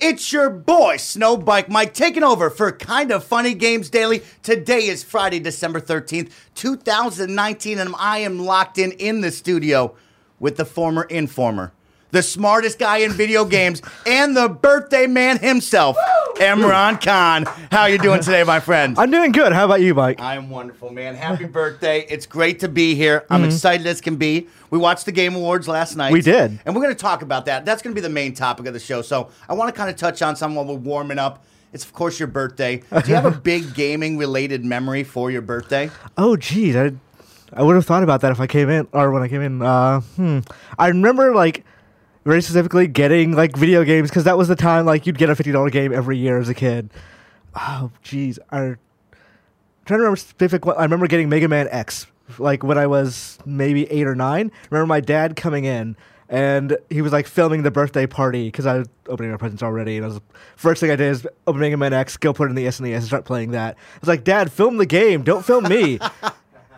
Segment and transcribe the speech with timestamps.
[0.00, 4.22] It's your boy, Snowbike Mike, taking over for Kinda Funny Games Daily.
[4.44, 9.96] Today is Friday, December 13th, 2019, and I am locked in in the studio
[10.38, 11.72] with the former informer,
[12.12, 15.96] the smartest guy in video games, and the birthday man himself,
[16.38, 17.46] Imran Khan.
[17.72, 18.96] How you doing today, my friend?
[18.96, 19.52] I'm doing good.
[19.52, 20.20] How about you, Mike?
[20.20, 21.16] I am wonderful, man.
[21.16, 22.06] Happy birthday.
[22.08, 23.26] It's great to be here.
[23.28, 24.46] I'm excited as can be.
[24.70, 26.08] We watched the Game Awards last night.
[26.08, 26.14] Mm-hmm.
[26.14, 26.60] We did.
[26.64, 27.64] And we're going to talk about that.
[27.64, 29.02] That's going to be the main topic of the show.
[29.02, 31.44] So I want to kind of touch on something while we're warming up.
[31.72, 32.76] It's, of course, your birthday.
[32.76, 35.90] Do you have a big gaming related memory for your birthday?
[36.16, 36.92] Oh, geez, I,
[37.52, 39.60] I would have thought about that if I came in or when I came in.
[39.60, 40.38] Uh, hmm.
[40.78, 41.64] I remember like
[42.28, 45.34] very specifically getting like video games because that was the time like you'd get a
[45.34, 46.90] fifty dollar game every year as a kid.
[47.54, 48.78] Oh, jeez, I am
[49.86, 50.66] trying to remember specific.
[50.66, 52.06] I remember getting Mega Man X
[52.38, 54.52] like when I was maybe eight or nine.
[54.70, 55.96] remember my dad coming in.
[56.30, 59.96] And he was like filming the birthday party because I was opening my presents already.
[59.96, 60.20] And I was
[60.56, 62.96] first thing I did is open Mega Man X, go put it in the SNES,
[62.96, 63.76] and start playing that.
[63.78, 65.98] I was like, Dad, film the game, don't film me.
[66.22, 66.32] and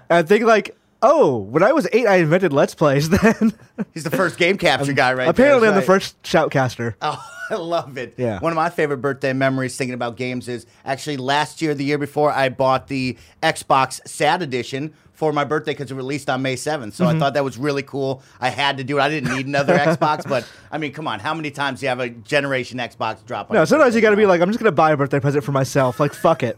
[0.09, 3.09] I think like, oh, when I was eight, I invented Let's Plays.
[3.23, 3.53] Then
[3.95, 5.29] He's the first game capture guy, right?
[5.29, 6.95] apparently there, I'm the first shoutcaster.
[7.03, 8.15] Oh, I love it.
[8.17, 8.39] Yeah.
[8.39, 11.99] One of my favorite birthday memories thinking about games is actually last year, the year
[11.99, 16.55] before, I bought the Xbox Sad edition for my birthday because it released on May
[16.55, 16.93] 7th.
[16.93, 17.19] So I Mm-hmm.
[17.19, 18.23] thought that was really cool.
[18.41, 19.01] I had to do it.
[19.03, 21.19] I didn't need another Xbox, but I mean, come on.
[21.19, 24.11] How many times do you have a generation Xbox drop on No, sometimes you got
[24.11, 25.99] to be like, I'm just gonna buy a birthday present for myself.
[25.99, 26.57] Like, fuck it.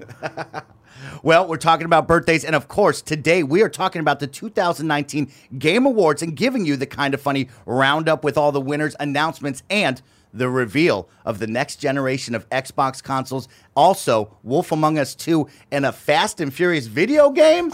[1.23, 5.31] Well, we're talking about birthdays, and of course, today we are talking about the 2019
[5.59, 9.63] Game Awards and giving you the kind of funny roundup with all the winners, announcements,
[9.70, 10.03] and
[10.35, 13.48] the reveal of the next generation of Xbox consoles.
[13.75, 17.73] Also, Wolf Among Us 2 and a Fast and Furious video game.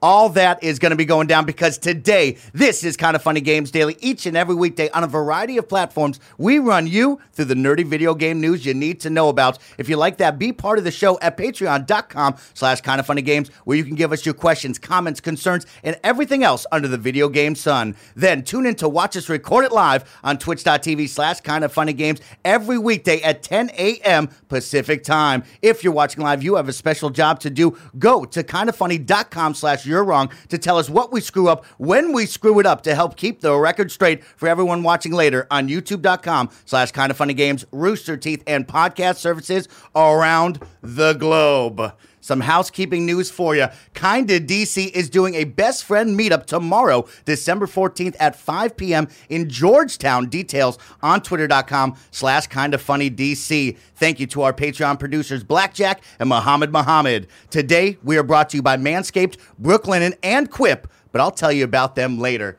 [0.00, 3.72] All that is going to be going down because today, this is Kinda Funny Games
[3.72, 3.96] Daily.
[4.00, 7.84] Each and every weekday on a variety of platforms, we run you through the nerdy
[7.84, 9.58] video game news you need to know about.
[9.76, 13.22] If you like that, be part of the show at patreon.com slash kind of funny
[13.22, 16.98] games, where you can give us your questions, comments, concerns, and everything else under the
[16.98, 17.96] video game sun.
[18.14, 21.92] Then tune in to watch us record it live on twitch.tv slash kind of funny
[21.92, 24.28] games every weekday at 10 a.m.
[24.48, 25.42] Pacific time.
[25.60, 27.76] If you're watching live, you have a special job to do.
[27.98, 32.26] Go to kindoffunny.com slash you're wrong to tell us what we screw up when we
[32.26, 36.50] screw it up to help keep the record straight for everyone watching later on youtube.com
[36.64, 41.92] slash kind of funny games, Rooster Teeth, and podcast services around the globe.
[42.28, 43.68] Some housekeeping news for you.
[43.94, 49.08] Kinda DC is doing a best friend meetup tomorrow, December 14th at 5 p.m.
[49.30, 50.28] in Georgetown.
[50.28, 53.78] Details on twitter.com slash kinda funny DC.
[53.96, 57.28] Thank you to our Patreon producers, Blackjack and Muhammad Muhammad.
[57.48, 61.64] Today, we are brought to you by Manscaped, Brooklinen, and Quip, but I'll tell you
[61.64, 62.58] about them later.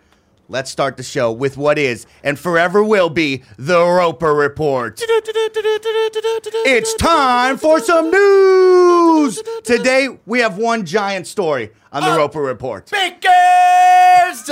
[0.51, 4.99] Let's start the show with what is and forever will be the Roper Report.
[6.65, 9.43] It's time for some news.
[9.63, 12.89] Today we have one giant story on the uh, Roper Report.
[12.89, 14.49] Bakers!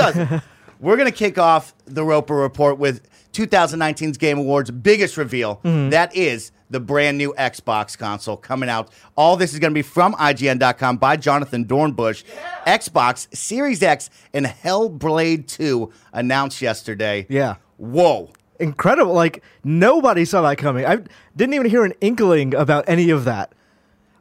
[0.79, 5.55] We're gonna kick off the Roper Report with 2019's Game Awards' biggest reveal.
[5.63, 5.89] Mm-hmm.
[5.89, 8.89] That is the brand new Xbox console coming out.
[9.15, 12.23] All this is gonna be from IGN.com by Jonathan Dornbush.
[12.65, 17.25] Xbox Series X and Hellblade 2 announced yesterday.
[17.29, 17.55] Yeah.
[17.77, 18.31] Whoa.
[18.59, 19.13] Incredible.
[19.13, 20.85] Like, nobody saw that coming.
[20.85, 20.99] I
[21.35, 23.53] didn't even hear an inkling about any of that.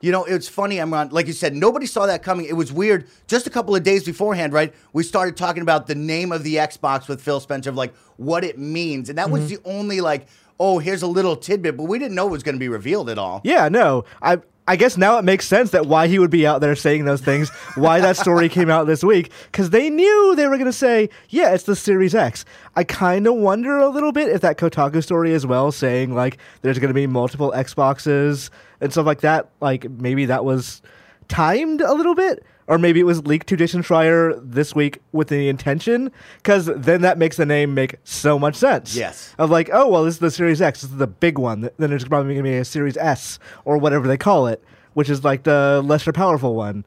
[0.03, 1.11] You know, it's funny, Imran.
[1.11, 2.45] Like you said, nobody saw that coming.
[2.45, 3.09] It was weird.
[3.27, 4.75] Just a couple of days beforehand, right?
[4.93, 8.45] We started talking about the name of the Xbox with Phil Spencer, of like what
[8.45, 9.63] it means, and that was mm-hmm.
[9.65, 10.27] the only like,
[10.59, 13.11] oh, here's a little tidbit, but we didn't know it was going to be revealed
[13.11, 13.41] at all.
[13.45, 14.05] Yeah, no.
[14.23, 17.05] I I guess now it makes sense that why he would be out there saying
[17.05, 20.67] those things, why that story came out this week, because they knew they were going
[20.67, 22.45] to say, yeah, it's the Series X.
[22.75, 26.39] I kind of wonder a little bit if that Kotaku story as well, saying like
[26.63, 28.51] there's going to be multiple Xboxes
[28.81, 30.83] and stuff like that, like maybe that was
[31.29, 32.45] timed a little bit.
[32.69, 37.03] Or maybe it was leaked to Jason Schreier this week with the intention, because then
[37.03, 39.33] that makes the name make so much sense Yes.
[39.39, 41.71] of like, oh well, this is the Series X, this is the big one.
[41.77, 44.65] Then there's probably going to be a Series S or whatever they call it,
[44.95, 46.85] which is like the lesser powerful one.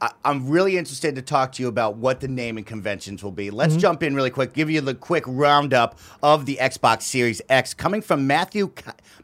[0.00, 3.50] I, I'm really interested to talk to you about what the naming conventions will be.
[3.52, 3.80] Let's mm-hmm.
[3.82, 8.02] jump in really quick, give you the quick roundup of the Xbox Series X coming
[8.02, 8.72] from Matthew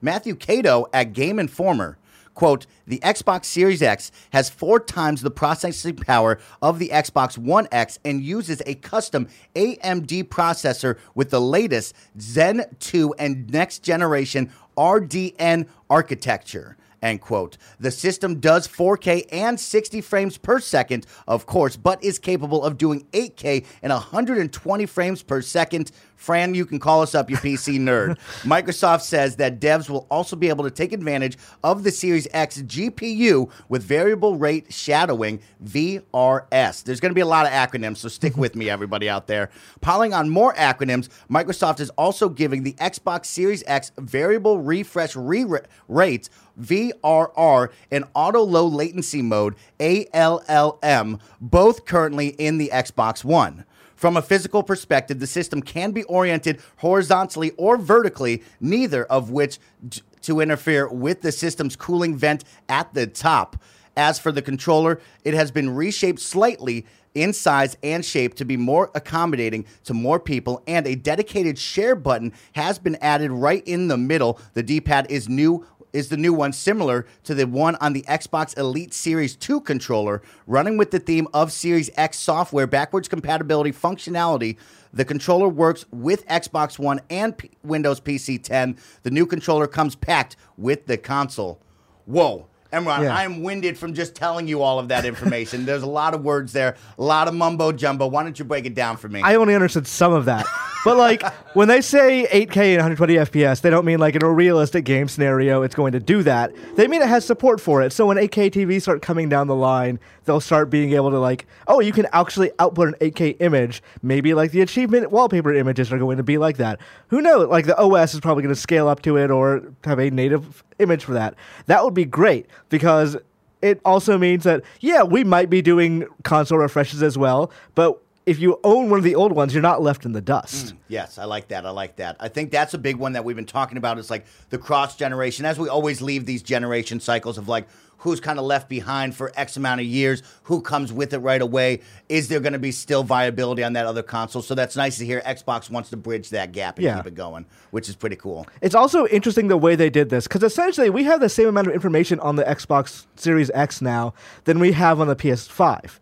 [0.00, 1.98] Matthew Kato at Game Informer.
[2.36, 7.66] Quote, the Xbox Series X has four times the processing power of the Xbox One
[7.72, 14.52] X and uses a custom AMD processor with the latest Zen 2 and next generation
[14.76, 16.76] RDNA architecture.
[17.02, 17.56] End quote.
[17.78, 22.78] The system does 4K and 60 frames per second, of course, but is capable of
[22.78, 25.90] doing 8K and 120 frames per second.
[26.16, 28.18] Fran, you can call us up, you PC nerd.
[28.42, 32.62] Microsoft says that devs will also be able to take advantage of the Series X
[32.62, 36.82] GPU with variable rate shading, VRS.
[36.82, 39.50] There's going to be a lot of acronyms, so stick with me, everybody out there.
[39.80, 45.44] Piling on more acronyms, Microsoft is also giving the Xbox Series X variable refresh re-
[45.88, 46.28] rate
[46.60, 53.64] VRR, and auto low latency mode, ALLM, both currently in the Xbox One.
[53.96, 59.58] From a physical perspective, the system can be oriented horizontally or vertically, neither of which
[59.88, 63.56] d- to interfere with the system's cooling vent at the top.
[63.96, 66.84] As for the controller, it has been reshaped slightly
[67.14, 71.96] in size and shape to be more accommodating to more people, and a dedicated share
[71.96, 74.38] button has been added right in the middle.
[74.52, 78.02] The D pad is new is the new one similar to the one on the
[78.02, 83.72] Xbox Elite Series 2 controller, running with the theme of Series X software backwards compatibility
[83.72, 84.56] functionality.
[84.92, 88.76] The controller works with Xbox One and P- Windows PC 10.
[89.02, 91.60] The new controller comes packed with the console.
[92.06, 92.46] Whoa.
[92.72, 93.14] Imran, Yeah.
[93.16, 95.64] I'm winded from just telling you all of that information.
[95.66, 98.06] There's a lot of words there, a lot of mumbo jumbo.
[98.08, 99.22] Why don't you break it down for me?
[99.22, 100.46] I only understood some of that.
[100.86, 101.24] But like
[101.56, 105.08] when they say 8K and 120 FPS, they don't mean like in a realistic game
[105.08, 106.52] scenario it's going to do that.
[106.76, 107.92] They mean it has support for it.
[107.92, 111.48] So when 8K TVs start coming down the line, they'll start being able to like,
[111.66, 113.82] oh, you can actually output an 8K image.
[114.00, 116.78] Maybe like the achievement wallpaper images are going to be like that.
[117.08, 117.48] Who knows?
[117.48, 120.62] Like the OS is probably going to scale up to it or have a native
[120.78, 121.34] image for that.
[121.66, 123.16] That would be great because
[123.60, 128.40] it also means that yeah, we might be doing console refreshes as well, but if
[128.40, 130.74] you own one of the old ones, you're not left in the dust.
[130.74, 131.64] Mm, yes, I like that.
[131.64, 132.16] I like that.
[132.18, 133.98] I think that's a big one that we've been talking about.
[133.98, 135.44] It's like the cross generation.
[135.46, 137.68] As we always leave these generation cycles of like
[137.98, 141.40] who's kind of left behind for X amount of years, who comes with it right
[141.40, 141.80] away.
[142.10, 144.42] Is there going to be still viability on that other console?
[144.42, 145.22] So that's nice to hear.
[145.24, 146.96] Xbox wants to bridge that gap and Yeah.
[146.98, 148.46] keep it going, which is pretty cool.
[148.60, 151.68] It's also interesting the way they did this because essentially we have the same amount
[151.68, 154.12] of information on the Xbox Series X now
[154.44, 155.98] than we have on the PS5.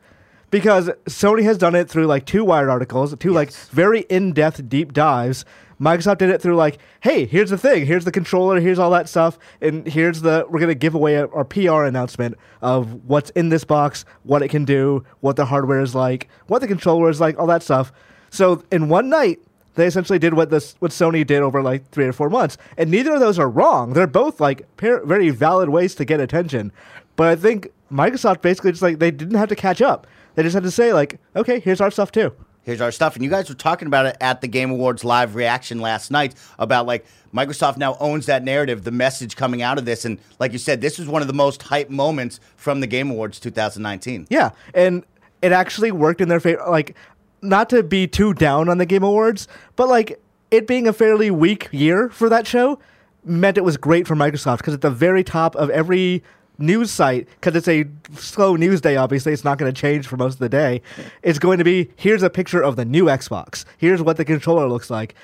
[0.55, 4.69] Because Sony has done it through like two Wired articles, two like very in depth
[4.69, 5.45] deep dives.
[5.81, 9.09] Microsoft did it through like, hey, here's the thing, here's the controller, here's all that
[9.09, 13.65] stuff, and here's the we're gonna give away our PR announcement of what's in this
[13.65, 17.37] box, what it can do, what the hardware is like, what the controller is like,
[17.37, 17.93] all that stuff.
[18.31, 19.41] So in one night,
[19.75, 22.93] they essentially did what this what Sony did over like three or four months, and
[22.93, 23.93] neither of those are wrong.
[23.93, 26.71] They're both like par- very valid ways to get attention.
[27.17, 30.06] But I think Microsoft basically just like they didn't have to catch up.
[30.35, 32.33] They just had to say like, okay, here's our stuff too.
[32.63, 33.15] Here's our stuff.
[33.15, 36.35] And you guys were talking about it at the Game Awards live reaction last night
[36.59, 40.07] about like Microsoft now owns that narrative, the message coming out of this.
[40.07, 43.11] And like you said, this was one of the most hype moments from the Game
[43.11, 44.29] Awards 2019.
[44.31, 45.05] Yeah, and
[45.43, 46.65] it actually worked in their favor.
[46.67, 46.97] Like,
[47.43, 49.47] not to be too down on the Game Awards,
[49.77, 50.19] but like
[50.51, 52.79] it being a fairly weak year for that show
[53.25, 56.23] meant it was great for Microsoft because at the very top of every
[56.59, 57.87] news site, because it's a
[58.17, 60.83] slow news day, obviously, it's not going to change for most of the day.
[61.23, 63.65] It's going to be here's a picture of the new Xbox.
[63.79, 65.15] Here's what the controller looks like.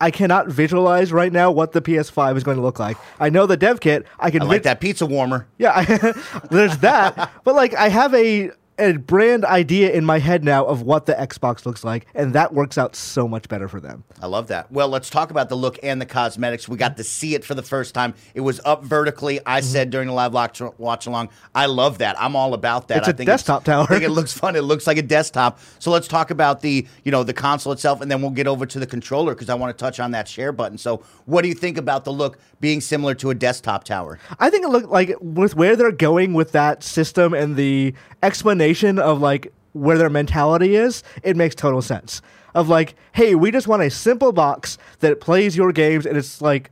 [0.00, 2.98] I cannot visualize right now what the PS5 is going to look like.
[3.18, 4.06] I know the dev kit.
[4.20, 5.46] I can I like vi- that pizza warmer.
[5.56, 5.84] yeah, I,
[6.50, 7.30] there's that.
[7.44, 11.14] But like, I have a a brand idea in my head now of what the
[11.14, 14.04] Xbox looks like, and that works out so much better for them.
[14.20, 14.70] I love that.
[14.70, 16.68] Well, let's talk about the look and the cosmetics.
[16.68, 18.14] We got to see it for the first time.
[18.34, 19.40] It was up vertically.
[19.46, 19.66] I Mm-hmm.
[19.72, 22.20] said during the live watch, watch along, I love that.
[22.20, 22.98] I'm all about that.
[22.98, 23.84] It's I a think desktop tower.
[23.84, 24.54] I think it looks fun.
[24.56, 25.58] It looks like a desktop.
[25.78, 28.66] So let's talk about the you know the console itself, and then we'll get over
[28.66, 30.76] to the controller because I want to touch on that share button.
[30.76, 34.18] So, what do you think about the look being similar to a desktop tower?
[34.38, 38.65] I think it looked like with where they're going with that system and the explanation
[38.98, 42.22] of like where their mentality is, it makes total sense.
[42.54, 46.40] Of like, hey, we just want a simple box that plays your games and it's
[46.40, 46.70] like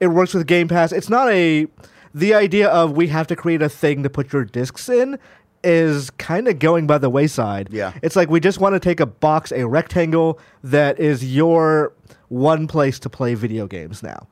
[0.00, 0.92] it works with Game Pass.
[0.92, 1.66] It's not a
[2.14, 5.18] the idea of we have to create a thing to put your discs in
[5.62, 7.68] is kind of going by the wayside.
[7.70, 7.92] Yeah.
[8.02, 11.92] It's like we just want to take a box, a rectangle that is your
[12.28, 14.28] one place to play video games now.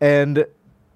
[0.00, 0.46] And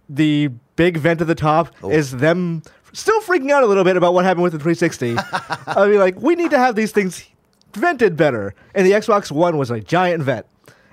[0.09, 4.15] the big vent at the top is them still freaking out a little bit about
[4.15, 5.17] what happened with the 360.
[5.67, 7.25] I mean, like, we need to have these things
[7.75, 8.55] vented better.
[8.75, 10.47] And the Xbox One was a giant vent.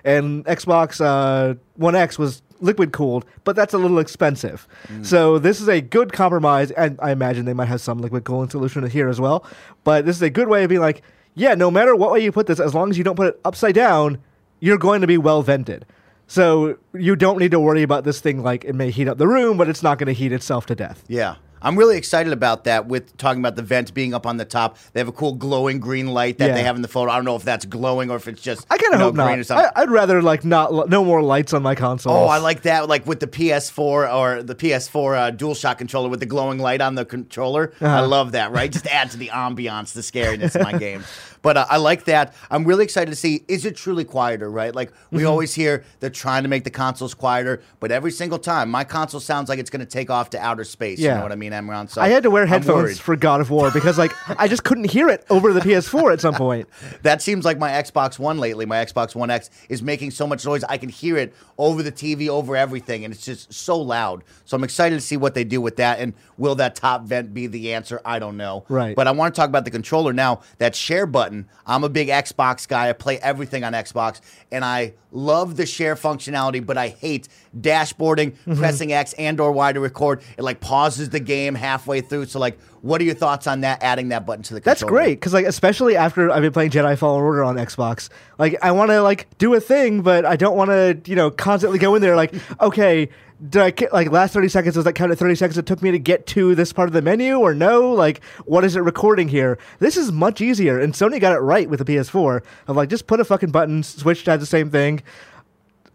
[0.06, 4.68] And Xbox uh, One X was liquid cooled, but that's a little expensive.
[5.02, 6.72] So this is a good compromise.
[6.72, 9.46] And I imagine they might have some liquid cooling solution here as well.
[9.84, 11.02] But this is a good way of being like,
[11.36, 13.42] yeah, no matter what way you put this, as long as you don't put it
[13.46, 14.20] upside down,
[14.60, 15.86] you're going to be well vented.
[16.28, 19.28] So you don't need to worry about this thing like it may heat up the
[19.28, 21.04] room, but it's not going to heat itself to death.
[21.08, 21.36] Yeah.
[21.62, 24.78] I'm really excited about that with talking about the vent being up on the top.
[24.94, 26.54] They have a cool glowing green light that Yeah.
[26.56, 27.12] they have in the photo.
[27.12, 29.06] I don't know if that's glowing or if it's just I kind you of know,
[29.06, 29.46] hope green or not.
[29.46, 29.72] something.
[29.76, 32.14] I, I'd rather like not no more lights on my console.
[32.14, 32.88] Oh, I like that.
[32.88, 36.96] Like with the PS4 or the PS4 uh, DualShock controller with the glowing light on
[36.96, 37.74] the controller.
[37.82, 38.08] I Uh-huh.
[38.08, 38.52] love that.
[38.52, 41.06] Right, just add to the ambiance, the scariness of my games.
[41.42, 42.34] But uh, I like that.
[42.52, 44.50] I'm really excited to see is it truly quieter?
[44.50, 45.28] Right, like we Mm-hmm.
[45.30, 49.20] always hear they're trying to make the consoles quieter, but every single time my console
[49.20, 51.00] sounds like it's going to take off to outer space.
[51.00, 51.90] You know what I mean, Imran?
[51.90, 54.90] So I had to wear headphones for God of War because like I just couldn't
[54.92, 56.68] hear it over the PS4 at some point.
[57.04, 58.66] That seems like my Xbox One lately.
[58.66, 60.64] My Xbox One X is making so much noise.
[60.66, 64.24] I can hear it over the TV, over everything, and it's just so loud.
[64.46, 66.00] So I'm excited to see what they do with that.
[66.00, 68.02] And will that top vent be the answer?
[68.04, 68.66] I don't know.
[68.70, 68.96] Right.
[68.96, 70.42] But I want to talk about the controller now.
[70.58, 71.29] That share button.
[71.66, 72.90] I'm a big Xbox guy.
[72.90, 74.22] I play everything on Xbox,
[74.52, 77.28] and I love the share functionality, but I hate
[77.60, 78.56] dashboarding, Mm-hmm.
[78.60, 80.22] pressing X and or Y to record.
[80.38, 82.26] It like pauses the game halfway through.
[82.26, 83.82] So like, what are your thoughts on that?
[83.84, 84.66] Adding that button to the code?
[84.66, 88.56] That's great because like especially after I've been playing Jedi Fallen Order on Xbox, like
[88.62, 91.80] I want to like do a thing, but I don't want to you know constantly
[91.80, 93.10] go in there like okay.
[93.50, 95.92] Did I like last thirty seconds was that kind of thirty seconds it took me
[95.92, 97.94] to get to this part of the menu or no?
[97.94, 99.58] Like what is it recording here?
[99.80, 103.08] This is much easier, and Sony got it right with the PS4 of like just
[103.08, 105.02] put a fucking button, switch to the same thing.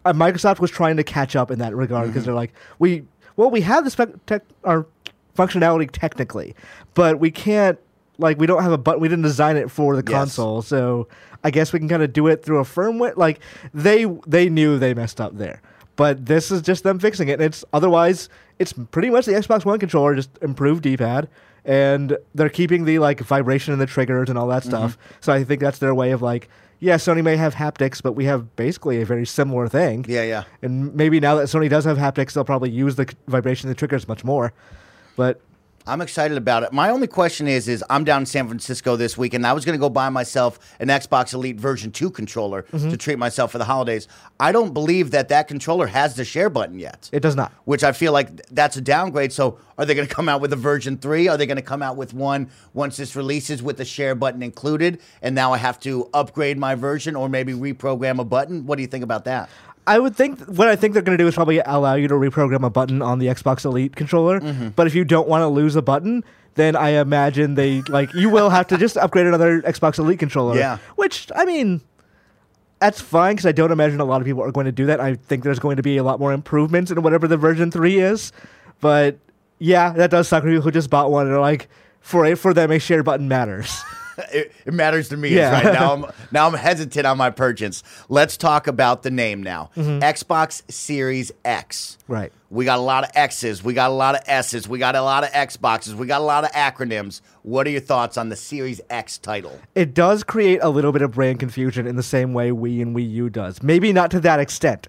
[0.05, 3.03] uh, Microsoft was trying to catch up in that regard because they're like, we
[3.35, 4.87] well, we have the spec- tech, our
[5.35, 6.55] functionality technically,
[6.93, 7.77] but we can't
[8.17, 9.01] like we don't have a button.
[9.01, 10.17] We didn't design it for the Yes.
[10.19, 11.07] console, so
[11.43, 13.15] I guess we can kind of do it through a firmware.
[13.17, 13.39] Like
[13.73, 15.61] they they knew they messed up there,
[15.95, 17.33] but this is just them fixing it.
[17.33, 21.27] And it's otherwise it's pretty much the Xbox One controller, just improved D-pad.
[21.65, 24.97] And they're keeping the like vibration in the triggers and all that stuff.
[24.97, 25.15] Mm-hmm.
[25.21, 26.47] So I think that's their way of like,
[26.79, 30.05] yeah, Sony may have haptics, but we have basically a very similar thing.
[30.07, 30.43] Yeah, yeah.
[30.61, 33.75] And maybe now that Sony does have haptics, they'll probably use the c- vibration of
[33.75, 34.53] the triggers much more.
[35.15, 35.41] But
[35.87, 36.73] I'm excited about it.
[36.73, 39.65] My only question is, is I'm down in San Francisco this week, and I was
[39.65, 42.89] going to go buy myself an Xbox Elite Version 2 controller Mm-hmm.
[42.89, 44.07] to treat myself for the holidays.
[44.39, 47.07] I don't believe that that controller has the share button yet.
[47.13, 47.51] it does not.
[47.65, 49.31] which I feel like that's a downgrade.
[49.31, 51.27] So, are they going to come out with a version three?
[51.27, 54.41] Are they going to come out with one once this releases with the share button
[54.41, 55.01] included?
[55.21, 58.65] And now I have to upgrade my version or maybe reprogram a button?
[58.65, 59.49] What do you think about that?
[59.87, 62.15] I would think what I think they're going to do is probably allow you to
[62.15, 64.39] reprogram a button on the Xbox Elite controller.
[64.39, 64.69] Mm-hmm.
[64.69, 66.23] But if you don't want to lose a button,
[66.55, 70.57] then I imagine they like you will have to just upgrade another Xbox Elite controller.
[70.57, 70.77] Yeah.
[70.95, 71.81] Which I mean,
[72.79, 74.99] that's fine because I don't imagine a lot of people are going to do that.
[74.99, 77.99] I think there's going to be a lot more improvements in whatever the version three
[77.99, 78.31] is.
[78.81, 79.17] But
[79.59, 81.69] yeah, that does suck for people who just bought one and are like,
[82.05, 83.81] for a, for them, a share button matters.
[84.31, 85.27] It, it matters to me.
[85.27, 85.51] Yeah.
[85.51, 87.83] Right now, I'm now I'm hesitant on my purchase.
[88.07, 89.71] Let's talk about the name now.
[89.75, 89.99] Mm-hmm.
[89.99, 91.97] Xbox Series X.
[92.07, 92.31] Right.
[92.49, 93.61] We got a lot of X's.
[93.61, 94.69] We got a lot of S's.
[94.69, 95.95] We got a lot of Xboxes.
[95.95, 97.19] We got a lot of acronyms.
[97.41, 99.59] What are your thoughts on the Series X title?
[99.75, 102.95] it does create a little bit of brand confusion in the same way Wii and
[102.95, 103.61] Wii U does.
[103.61, 104.87] Maybe not to that extent,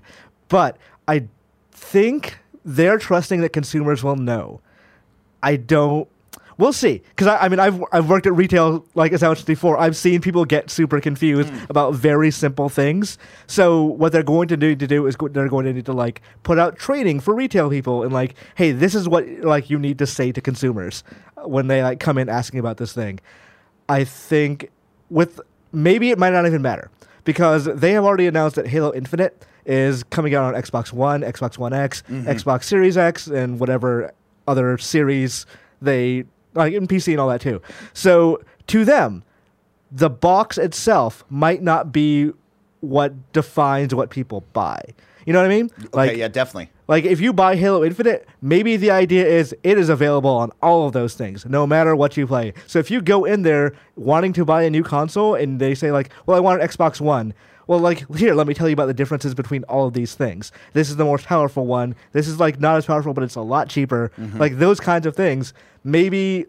[0.48, 0.76] but
[1.08, 1.24] I
[1.72, 4.60] think they're trusting that consumers will know.
[5.42, 6.06] I don't.
[6.58, 9.46] We'll see, because I, I mean, I've I've worked at retail like as I mentioned
[9.46, 9.78] before.
[9.78, 11.64] I've seen people get super confused hmm.
[11.68, 13.18] about very simple things.
[13.46, 15.92] So what they're going to need to do is go, they're going to need to
[15.92, 19.78] like put out training for retail people and like, hey, this is what like you
[19.78, 21.04] need to say to consumers
[21.44, 23.20] when they like come in asking about this thing.
[23.88, 24.70] I think
[25.10, 25.40] with
[25.72, 26.90] maybe it might not even matter
[27.24, 31.58] because they have already announced that Halo Infinite is coming out on Xbox One, Xbox
[31.58, 32.26] One X, mm-hmm.
[32.28, 34.12] Xbox Series X, and whatever
[34.46, 35.44] other series
[35.82, 36.24] they
[36.56, 37.60] like in PC and all that too.
[37.92, 39.22] So to them,
[39.92, 42.32] the box itself might not be
[42.80, 44.80] what defines what people buy.
[45.24, 45.70] You know what I mean?
[45.92, 46.70] Okay, yeah, definitely.
[46.88, 50.86] Like if you buy Halo Infinite, maybe the idea is it is available on all
[50.86, 52.52] of those things, no matter what you play.
[52.68, 55.90] So if you go in there wanting to buy a new console and they say
[55.90, 57.34] like, "Well, I want an Xbox One."
[57.66, 60.52] Well, like here, let me tell you about the differences between all of these things.
[60.72, 61.94] This is the most powerful one.
[62.12, 64.10] This is like not as powerful, but it's a lot cheaper.
[64.18, 64.38] Mm-hmm.
[64.38, 65.52] Like those kinds of things.
[65.84, 66.46] Maybe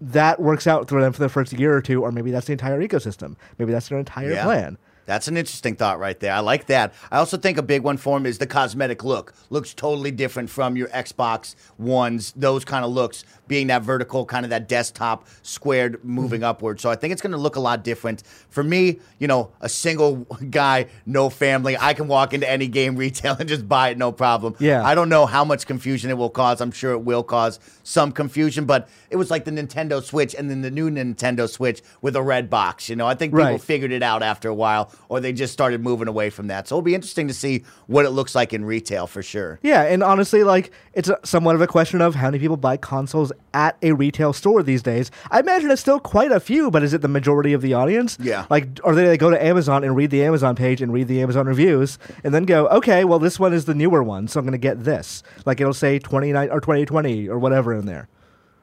[0.00, 2.52] that works out for them for the first year or two, or maybe that's the
[2.52, 3.36] entire ecosystem.
[3.58, 4.44] Maybe that's their entire Yeah.
[4.44, 4.78] plan.
[5.06, 6.32] That's an interesting thought right there.
[6.32, 6.94] I like that.
[7.10, 9.34] I also think a big one for him is the cosmetic look.
[9.50, 14.46] Looks totally different from your Xbox ones, those kind of looks, being that vertical, kind
[14.46, 16.50] of that desktop squared moving mm-hmm.
[16.50, 16.80] upward.
[16.80, 18.22] So I think it's going to look a lot different.
[18.48, 20.16] For me, you know, a single
[20.50, 24.12] guy, no family, I can walk into any game retail and just buy it, no
[24.12, 24.54] problem.
[24.58, 24.84] Yeah.
[24.84, 26.60] I don't know how much confusion it will cause.
[26.60, 30.48] I'm sure it will cause some confusion, but it was like the Nintendo Switch and
[30.48, 32.88] then the new Nintendo Switch with a red box.
[32.88, 33.60] You know, I think people Right.
[33.60, 34.91] figured it out after a while.
[35.08, 36.68] Or they just started moving away from that.
[36.68, 39.58] So it'll be interesting to see what it looks like in retail for sure.
[39.62, 42.76] Yeah, and honestly, like it's a, somewhat of a question of how many people buy
[42.76, 45.10] consoles at a retail store these days.
[45.30, 48.16] I imagine it's still quite a few, but is it the majority of the audience?
[48.20, 48.46] Yeah.
[48.50, 51.20] Like, or they, they go to Amazon and read the Amazon page and read the
[51.20, 54.46] Amazon reviews, and then go, okay, well, this one is the newer one, so I'm
[54.46, 55.22] going to get this.
[55.44, 58.08] Like it'll say 29 or 2020 or whatever in there.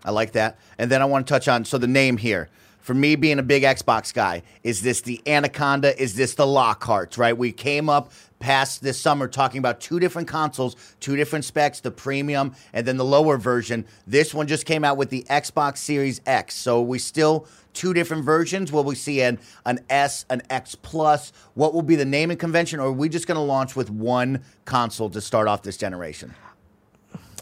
[0.04, 0.58] I like that.
[0.78, 2.50] And then I want to touch on so the name here.
[2.82, 6.02] For me being a big Xbox guy, is this the Anaconda?
[6.02, 7.18] Is this the Lockhart?
[7.18, 7.38] Right?
[7.38, 11.92] We came up past this summer talking about two different consoles, two different specs, the
[11.92, 13.86] premium and then the lower version.
[14.08, 16.56] This one just came out with the Xbox Series X.
[16.56, 18.72] So we still two different versions.
[18.72, 21.32] Will we see an an S, an X Plus?
[21.54, 24.44] What will be the naming convention, or are we just going to launch with one
[24.66, 26.34] console to start off this generation?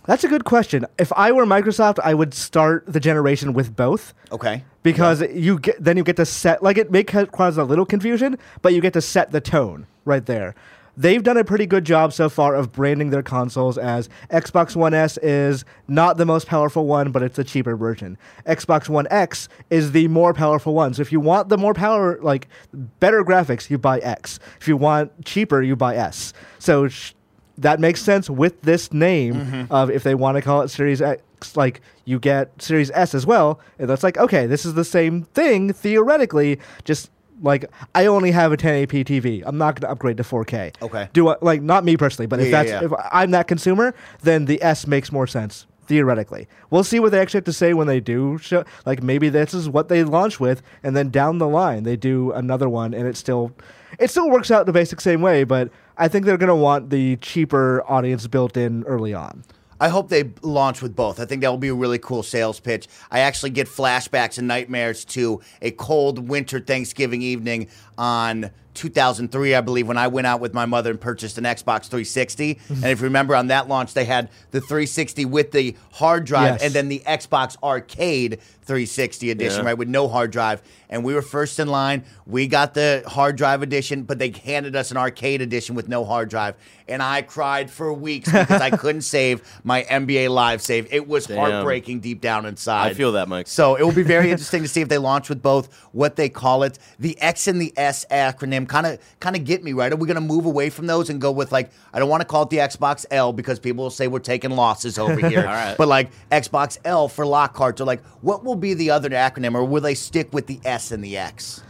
[0.08, 0.86] That's a good question.
[0.98, 4.14] If I were Microsoft, I would start the generation with both.
[4.32, 4.64] Okay.
[4.82, 7.86] Because you get then you get to set like it may ca- cause a little
[7.86, 10.56] confusion, but you get to set the tone right there.
[11.00, 14.96] They've done a pretty good job so far of branding their consoles as Xbox One
[14.96, 18.18] S is not the most powerful one, but it's the cheaper version.
[18.48, 20.96] Xbox One X is the more powerful one.
[20.96, 24.40] So if you want the more power, like better graphics, you buy X.
[24.60, 26.34] If you want cheaper, you buy S.
[26.58, 27.14] So sh-
[27.58, 29.74] that makes sense with this name mm-hmm.
[29.74, 31.22] of if they want to call it Series X,
[31.56, 33.60] like you get Series S as well.
[33.80, 37.10] And that's like, okay, this is the same thing theoretically, just
[37.42, 39.44] like I only have a 1080p TV.
[39.46, 40.82] I'm not going to upgrade to 4K.
[40.82, 41.10] Okay.
[41.14, 42.86] Do I, like not me personally, but if that's yeah, yeah.
[42.86, 46.48] if I'm that consumer, then the S makes more sense theoretically.
[46.70, 48.66] We'll see what they actually have to say when they do show.
[48.86, 52.32] Like maybe this is what they launch with, and then down the line they do
[52.34, 53.52] another one, and it still
[54.00, 55.44] it still works out the basic same way.
[55.44, 59.44] But I think they're gonna want the cheaper audience built in early on.
[59.80, 61.20] I hope they launch with both.
[61.20, 62.88] I think that will be a really cool sales pitch.
[63.12, 69.62] I actually get flashbacks and nightmares to a cold winter Thanksgiving evening on 2003, I
[69.62, 72.56] believe, when I went out with my mother and purchased an Xbox 360.
[72.56, 72.74] Mm-hmm.
[72.76, 76.54] and if you remember, on that launch, they had the 360 with the hard drive
[76.56, 76.64] Yes.
[76.64, 79.66] and then the Xbox Arcade 360 edition, Yeah.
[79.68, 80.62] right, with no hard drive.
[80.90, 82.04] And we were first in line.
[82.26, 86.06] We got the hard drive edition, but they handed us an arcade edition with no
[86.06, 86.56] hard drive.
[86.88, 90.88] And I cried for weeks because I couldn't save my NBA Live save.
[90.94, 91.38] It was Damn.
[91.38, 92.92] heartbreaking deep down inside.
[92.92, 93.48] I feel that, Mike.
[93.48, 96.30] So it will be very interesting to see if they launch with both, what they
[96.30, 96.78] call it.
[97.00, 99.92] The X and the S acronym kind of kind of get me right.
[99.92, 102.22] Are we going to move away from those and go with like I don't want
[102.22, 105.40] to call it the Xbox L because people will say we're taking losses over here.
[105.46, 105.76] All right.
[105.78, 109.64] But like Xbox L for Lockhart or like what will be the other acronym or
[109.64, 111.64] will they stick with the S and the X?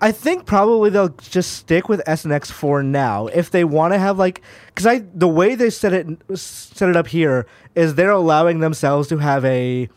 [0.00, 3.28] I think probably they'll just stick with S and X for now.
[3.28, 6.06] If they want to have like, because I the way they set it
[6.38, 9.88] set it up here is they're allowing themselves to have a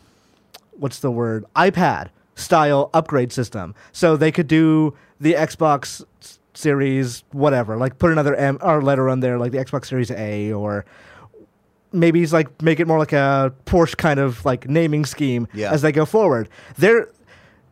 [0.77, 6.05] what's the word iPad style upgrade system, so they could do the Xbox s-
[6.57, 10.51] Series whatever, like put another M or letter on there, like the Xbox Series A
[10.53, 10.85] or.
[11.93, 15.71] Maybe it's like make it more like a Porsche kind of like naming scheme Yeah.
[15.71, 16.49] as they go forward.
[16.77, 17.07] They're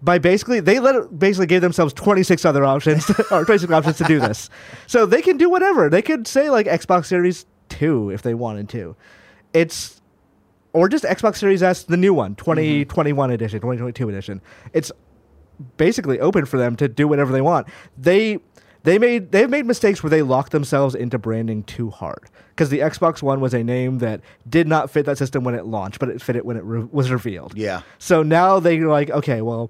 [0.01, 4.19] by basically they let basically gave themselves 26 other options or 26 options to do
[4.19, 4.49] this
[4.87, 8.69] so they can do whatever they could say like xbox series 2 if they wanted
[8.69, 8.95] to
[9.53, 10.01] it's
[10.73, 12.45] or just xbox series s the new one mm-hmm.
[12.45, 14.41] 2021 edition 2022 edition
[14.73, 14.91] it's
[15.77, 17.67] basically open for them to do whatever they want
[17.97, 18.37] they
[18.85, 22.79] they made they've made mistakes where they locked themselves into branding too hard because the
[22.79, 26.07] xbox one was a name that did not fit that system when it launched but
[26.09, 27.81] it fit it when it re- was revealed Yeah.
[27.99, 29.69] so now they're like, okay, well,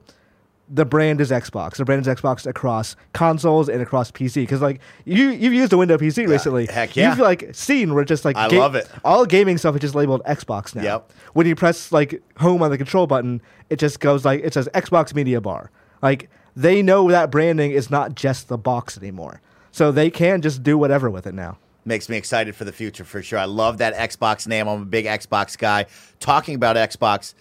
[0.68, 1.76] the brand is Xbox.
[1.76, 4.34] The brand is Xbox across consoles and across PC.
[4.42, 6.66] Because like you, you've used a Windows PC recently.
[6.66, 7.10] heck yeah.
[7.12, 8.90] You've like seen where just like I love it.
[9.04, 10.82] All gaming stuff is just labeled Xbox now.
[10.82, 11.12] Yep.
[11.34, 14.68] When you press like home on the control button, it just goes like it says
[14.74, 15.70] Xbox Media Bar.
[16.02, 19.42] Like they know that branding is not just the box anymore.
[19.72, 21.58] So they can just do whatever with it now.
[21.84, 23.38] makes me excited for the future for sure.
[23.40, 24.68] I love that Xbox name.
[24.68, 25.86] I'm a big Xbox guy.
[26.20, 27.34] Talking about Xbox,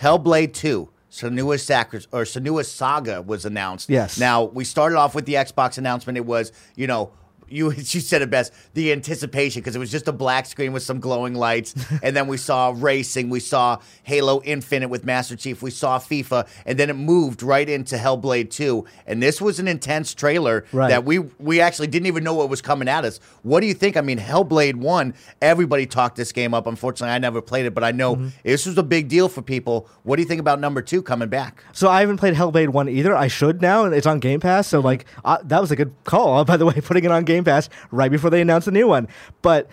[0.00, 3.88] Hellblade 2, Senua's Sacri- or Senua's Saga was announced.
[3.88, 4.18] Yes.
[4.18, 6.16] Now we started off with the Xbox announcement.
[6.18, 7.10] It was, you know,
[7.50, 10.82] you you said it best, the anticipation because it was just a black screen with
[10.82, 15.62] some glowing lights, and then we saw racing, we saw Halo Infinite with Master Chief,
[15.62, 18.84] we saw FIFA, and then it moved right into Hellblade 2.
[19.06, 20.88] And this was an intense trailer Right.
[20.90, 23.20] that we we actually didn't even know what was coming at us.
[23.42, 23.96] What do you think?
[23.96, 26.66] I mean, Hellblade 1, everybody talked this game up.
[26.66, 28.28] Unfortunately, I never played it, but I know Mm-hmm.
[28.42, 29.86] this was a big deal for people.
[30.02, 31.62] What do you think about number 2 coming back?
[31.72, 33.14] So I haven't played Hellblade one either.
[33.14, 34.66] I should now, and it's on Game Pass.
[34.66, 37.37] So like uh, that was a good call, by the way, putting it on Game
[37.44, 39.08] Pass right before they announced the new one.
[39.42, 39.68] But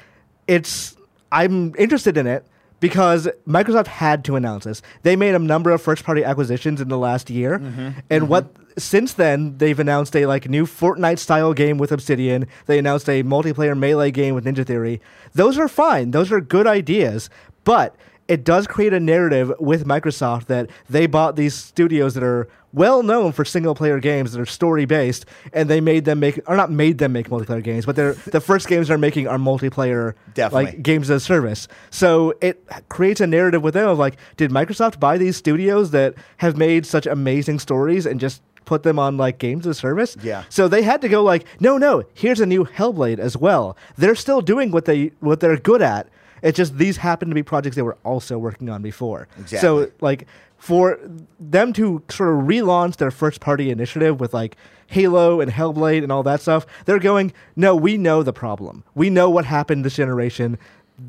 [0.47, 0.95] it's
[1.32, 2.45] I'm interested in it
[2.80, 4.82] because Microsoft had to announce this.
[5.04, 7.99] They made a number of first party acquisitions in the last year, mm-hmm.
[8.10, 8.28] and mm-hmm.
[8.28, 12.47] what since then they've announced a like new Fortnite style game with Obsidian.
[12.65, 15.01] They announced a multiplayer melee game with Ninja Theory.
[15.34, 16.12] Those are fine.
[16.12, 17.30] Those are good ideas,
[17.63, 17.95] but
[18.28, 23.01] it does create a narrative with Microsoft that they bought these studios that are well
[23.01, 26.55] known for single player games that are story based, and they made them make or
[26.55, 30.13] not made them make multiplayer games, but they're the first games they're making are multiplayer
[30.33, 30.65] Definitely.
[30.65, 31.67] like games as a service.
[31.89, 36.13] So it creates a narrative with them of like, did Microsoft buy these studios that
[36.38, 40.17] have made such amazing stories and just put them on like games as a service?
[40.21, 40.43] Yeah.
[40.49, 43.77] So they had to go like, no, no, here's a new Hellblade as well.
[43.97, 46.09] They're still doing what they what they're good at.
[46.41, 49.27] It's just these happen to be projects they were also working on before.
[49.39, 49.59] Exactly.
[49.59, 50.99] So like for
[51.39, 54.55] them to sort of relaunch their first party initiative with like
[54.87, 58.83] Halo and Hellblade and all that stuff, they're going, no, we know the problem.
[58.93, 60.57] We know what happened this generation.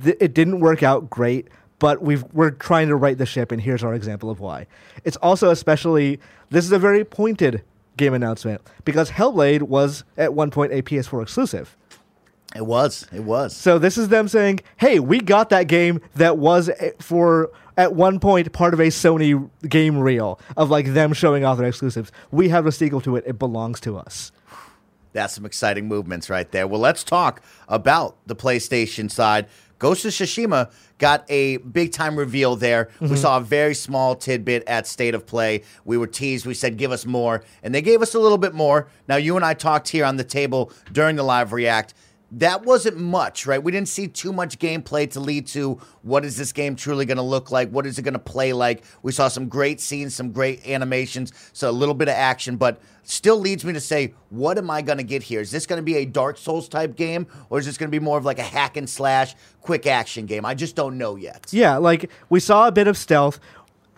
[0.02, 3.60] Th- it didn't work out great, but we've we're trying to right the ship, and
[3.60, 4.66] here's our example of why.
[5.04, 7.62] It's also especially this is a very pointed
[7.96, 11.76] game announcement because Hellblade was at one point a PS4 exclusive.
[12.54, 13.06] It was.
[13.12, 13.54] It was.
[13.54, 17.94] So this is them saying, "Hey, we got that game that was eh, for at
[17.94, 22.12] one point part of a Sony game reel of like them showing off their exclusives.
[22.30, 23.24] We have a sequel to it.
[23.26, 24.32] It belongs to us."
[25.12, 26.66] That's some exciting movements right there.
[26.66, 29.46] Well, let's talk about the PlayStation side.
[29.78, 32.90] Ghost of Tsushima got a big time reveal there.
[33.00, 33.16] We mm-hmm.
[33.16, 35.62] saw a very small tidbit at State of Play.
[35.84, 36.46] We were teased.
[36.46, 37.44] We said, give us more.
[37.62, 38.88] And they gave us a little bit more.
[39.08, 41.94] Now, you and I talked here on the table during the live react.
[42.32, 43.62] That wasn't much, right?
[43.62, 47.18] We didn't see too much gameplay to lead to what is this game truly going
[47.18, 47.70] to look like?
[47.70, 48.82] What is it going to play like?
[49.02, 52.80] We saw some great scenes, some great animations, so a little bit of action, but
[53.04, 55.40] still leads me to say, what am I going to get here?
[55.40, 57.96] Is this going to be a Dark Souls type game, or is this going to
[57.96, 60.44] be more of like a hack and slash quick action game?
[60.44, 61.46] I just don't know yet.
[61.50, 63.38] Yeah, like we saw a bit of stealth.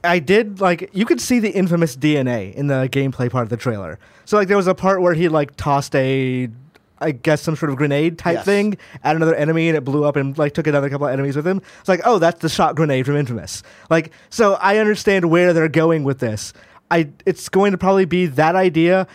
[0.04, 3.56] I did like you could see the infamous DNA in the gameplay part of the
[3.56, 3.98] trailer.
[4.26, 6.48] So like there was a part where he like tossed a
[7.00, 8.44] I guess some sort of grenade type Yes.
[8.44, 11.36] thing at another enemy and it blew up and like took another couple of enemies
[11.36, 11.62] with him.
[11.80, 13.62] It's like, oh, that's the shot grenade from Infamous.
[13.90, 16.52] Like, so I understand where they're going with this.
[16.90, 19.06] I it's going to probably be that idea,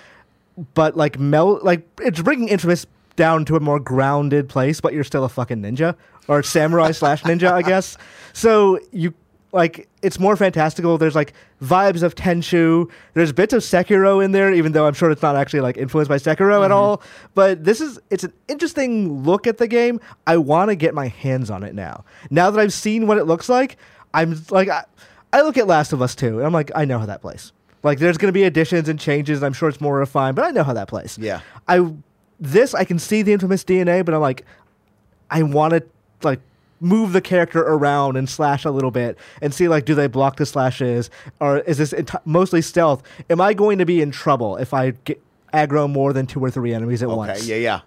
[0.75, 5.03] but like mel like it's bringing Infamous down to a more grounded place, but you're
[5.03, 5.95] still a fucking ninja
[6.27, 7.97] or samurai slash ninja, I guess.
[8.35, 9.13] So you
[9.53, 10.97] like it's more fantastical.
[10.97, 12.89] There's like vibes of Tenchu.
[13.13, 16.09] There's bits of Sekiro in there, even though I'm sure it's not actually like influenced
[16.09, 16.73] by Sekiro at mm-hmm.
[16.73, 17.03] all.
[17.35, 19.99] But this is it's an interesting look at the game.
[20.25, 22.03] I want to get my hands on it now.
[22.31, 23.77] Now that I've seen what it looks like,
[24.13, 24.83] I'm like I,
[25.31, 27.53] I look at Last of Us 2 and I'm like I know how that plays.
[27.83, 29.39] Like there's going to be additions and changes.
[29.39, 31.17] And I'm sure it's more refined, but I know how that plays.
[31.19, 31.41] Yeah.
[31.67, 31.93] I
[32.39, 34.45] this I can see the infamous DNA, but I'm like,
[35.29, 35.83] I want to
[36.23, 36.39] like
[36.83, 40.35] move the character around and slash a little bit and see like do they block
[40.35, 43.01] the slashes or is this enti- mostly stealth?
[43.29, 45.21] Am I going to be in trouble if I get
[45.53, 47.47] aggro more than two or three enemies at Okay, once?
[47.47, 47.79] yeah, yeah.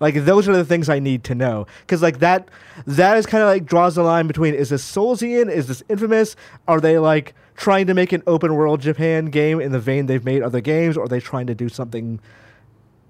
[0.00, 2.48] Like those are the things I need to know because like that
[2.86, 6.36] that is kind of like draws the line between is this Soulsian, is this Infamous?
[6.68, 10.24] Are they like trying to make an open world Japan game in the vein they've
[10.24, 12.20] made other games, or are they trying to do something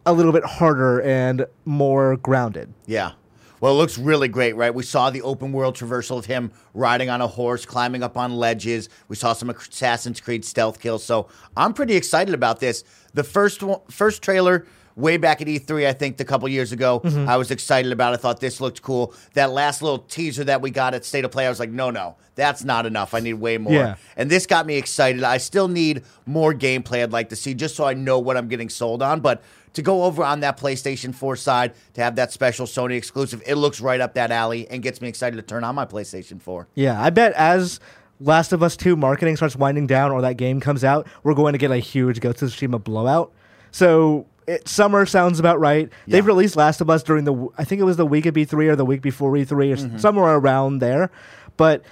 [0.05, 2.73] a little bit harder and more grounded?
[2.87, 3.13] Yeah.
[3.61, 4.75] Well, it looks really great, right?
[4.75, 8.37] We saw the open world traversal of him riding on a horse, climbing up on
[8.37, 8.89] ledges.
[9.09, 11.05] We saw some Assassin's Creed stealth kills.
[11.05, 12.85] So I'm pretty excited about this.
[13.15, 14.67] The first one, first trailer
[14.97, 17.29] way back at E3, I think, a couple years ago, mm-hmm.
[17.29, 18.13] I was excited about.
[18.13, 18.15] it.
[18.15, 19.15] I thought this looked cool.
[19.35, 21.91] That last little teaser that we got at State of Play, I was like, no,
[21.91, 23.15] no, that's not enough.
[23.15, 23.75] I need way more.
[23.75, 23.97] Yeah.
[24.17, 25.23] And this got me excited.
[25.23, 28.49] I still need more gameplay I'd like to see just so I know what I'm
[28.49, 29.21] getting sold on.
[29.21, 29.43] But
[29.77, 33.55] to go over on that PlayStation 4 side, to have that special Sony exclusive, it
[33.57, 36.67] looks right up that alley and gets me excited to turn on my PlayStation 4.
[36.75, 37.79] Yeah, I bet as
[38.19, 41.53] Last of Us 2 marketing starts winding down or that game comes out, we're going
[41.53, 43.33] to get a huge Ghost of Tsushima blowout.
[43.71, 45.91] So it, summer sounds about right.
[46.07, 48.71] They've released Last of Us during the, I think it was the week of E3
[48.71, 49.99] or the week before E3 or s- mm-hmm.
[49.99, 51.11] somewhere around there.
[51.59, 51.85] But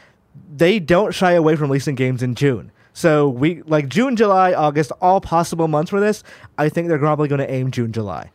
[0.51, 2.73] they don't shy away from releasing games in June.
[2.95, 6.23] So we like June, July, August, all possible months for this.
[6.57, 8.31] I think they're probably going to aim June, July.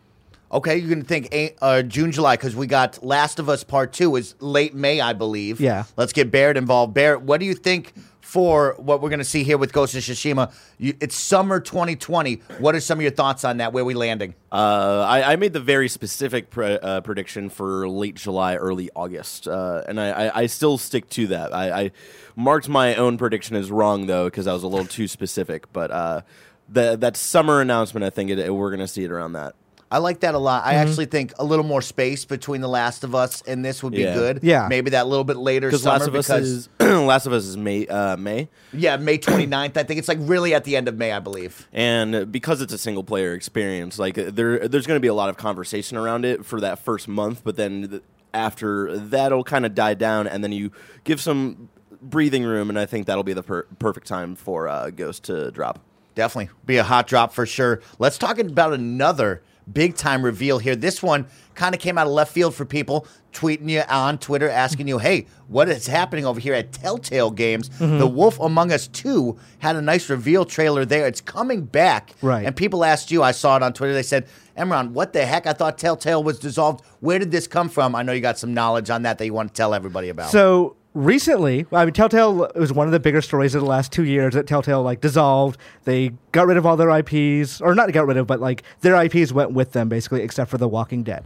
[0.51, 4.15] Okay, you can think uh, June, July, because we got Last of Us Part 2
[4.15, 5.61] is late May, I believe.
[5.61, 5.85] Yeah.
[5.95, 6.93] Let's get Barrett involved.
[6.93, 7.93] Barrett, what do you think
[8.29, 10.53] for what we're going to see here with Ghost of Tsushima?
[10.77, 12.35] You, it's summer 2020.
[12.59, 13.73] What are some of your thoughts on that?
[13.73, 14.35] Where are we landing?
[14.51, 19.47] Uh, I, I made the very specific pre- uh, prediction for late July, early August,
[19.47, 21.53] uh, and I, I, I still stick to that.
[21.53, 21.91] I,
[22.35, 25.71] marked my own prediction as wrong though because I was a little too specific.
[25.73, 26.21] But uh,
[26.69, 29.55] the, that summer announcement, I think it, we're going to see it around that.
[29.91, 30.61] I like that a lot.
[30.61, 30.69] Mm-hmm.
[30.69, 33.93] I actually think a little more space between The Last of Us and this would
[33.93, 34.13] be Yeah.
[34.13, 34.39] good.
[34.43, 34.67] Yeah.
[34.67, 37.45] maybe that little bit later Because summer Last of Us because is Last of Us
[37.45, 39.77] is May uh, May, yeah, May 29th.
[39.77, 41.67] I think it's like really at the end of May, I believe.
[41.73, 45.29] and because it's a single player experience, like there there's going to be a lot
[45.29, 48.01] of conversation around it for that first month, but then th-
[48.33, 50.71] after that'll kind of die down, and then you
[51.03, 51.69] give some
[52.01, 55.49] breathing room, and I think that'll be the per- perfect time for uh, Ghost to
[55.51, 55.79] drop.
[56.15, 57.81] Definitely be a hot drop for sure.
[57.97, 59.41] Let's talk about another
[59.73, 60.75] big time reveal here.
[60.75, 64.49] This one kind of came out of left field for people tweeting you on Twitter
[64.49, 67.69] asking you, "Hey, what is happening over here at Telltale Games?
[67.69, 67.99] Mm-hmm.
[67.99, 71.05] The Wolf Among Us 2 had a nice reveal trailer there.
[71.05, 72.45] It's coming back." Right.
[72.45, 73.93] And people asked you, I saw it on Twitter.
[73.93, 74.25] They said,
[74.57, 75.45] "Imran, what the heck?
[75.45, 76.83] I thought Telltale was dissolved.
[77.01, 79.33] Where did this come from?" I know you got some knowledge on that that you
[79.33, 80.31] want to tell everybody about.
[80.31, 83.91] So recently, I mean, Telltale it was one of the bigger stories of the last
[83.91, 85.57] two years that Telltale like dissolved.
[85.85, 89.01] They got rid of all their IPs, or not got rid of, but like their
[89.03, 91.23] IPs went with them basically, except for The Walking Dead.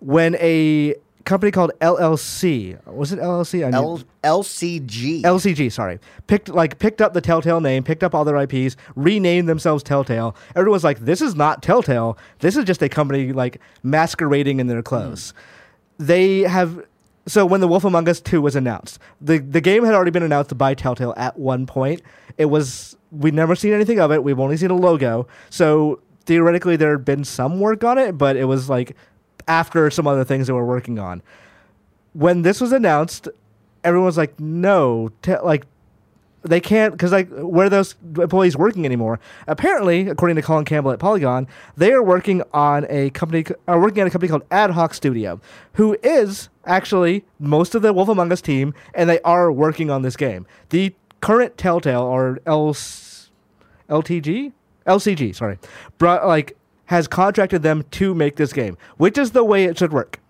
[0.00, 3.62] When a company called LLC was it LLC?
[3.62, 5.22] I mean, L- LCG.
[5.22, 9.48] LCG, sorry, picked like picked up the Telltale name, picked up all their IPs, renamed
[9.48, 10.34] themselves Telltale.
[10.56, 12.18] Everyone's like, "This is not Telltale.
[12.40, 15.30] This is just a company like masquerading in their clothes."
[15.98, 16.06] Hmm.
[16.06, 16.84] They have.
[17.26, 20.24] So when The Wolf Among Us 2 was announced, the the game had already been
[20.24, 22.02] announced by Telltale at one point.
[22.36, 24.24] It was we'd never seen anything of it.
[24.24, 25.28] We've only seen a logo.
[25.50, 28.96] So theoretically, there had been some work on it, but it was like
[29.46, 31.22] after some other things they were working on
[32.12, 33.28] when this was announced,
[33.84, 35.66] everyone was like, "No, te- like
[36.42, 40.90] they can't because like where are those employees working anymore?" Apparently, according to Colin Campbell
[40.92, 44.70] at Polygon, they are working on a company are working at a company called Ad
[44.70, 45.40] Hoc Studio,
[45.74, 50.02] who is actually most of the Wolf Among Us team, and they are working on
[50.02, 50.46] this game.
[50.70, 52.74] The current Telltale or L-
[53.88, 54.52] LTG
[54.86, 55.58] LCG, sorry,
[55.98, 59.92] brought like has contracted them to make this game, which is the way it should
[59.92, 60.20] work.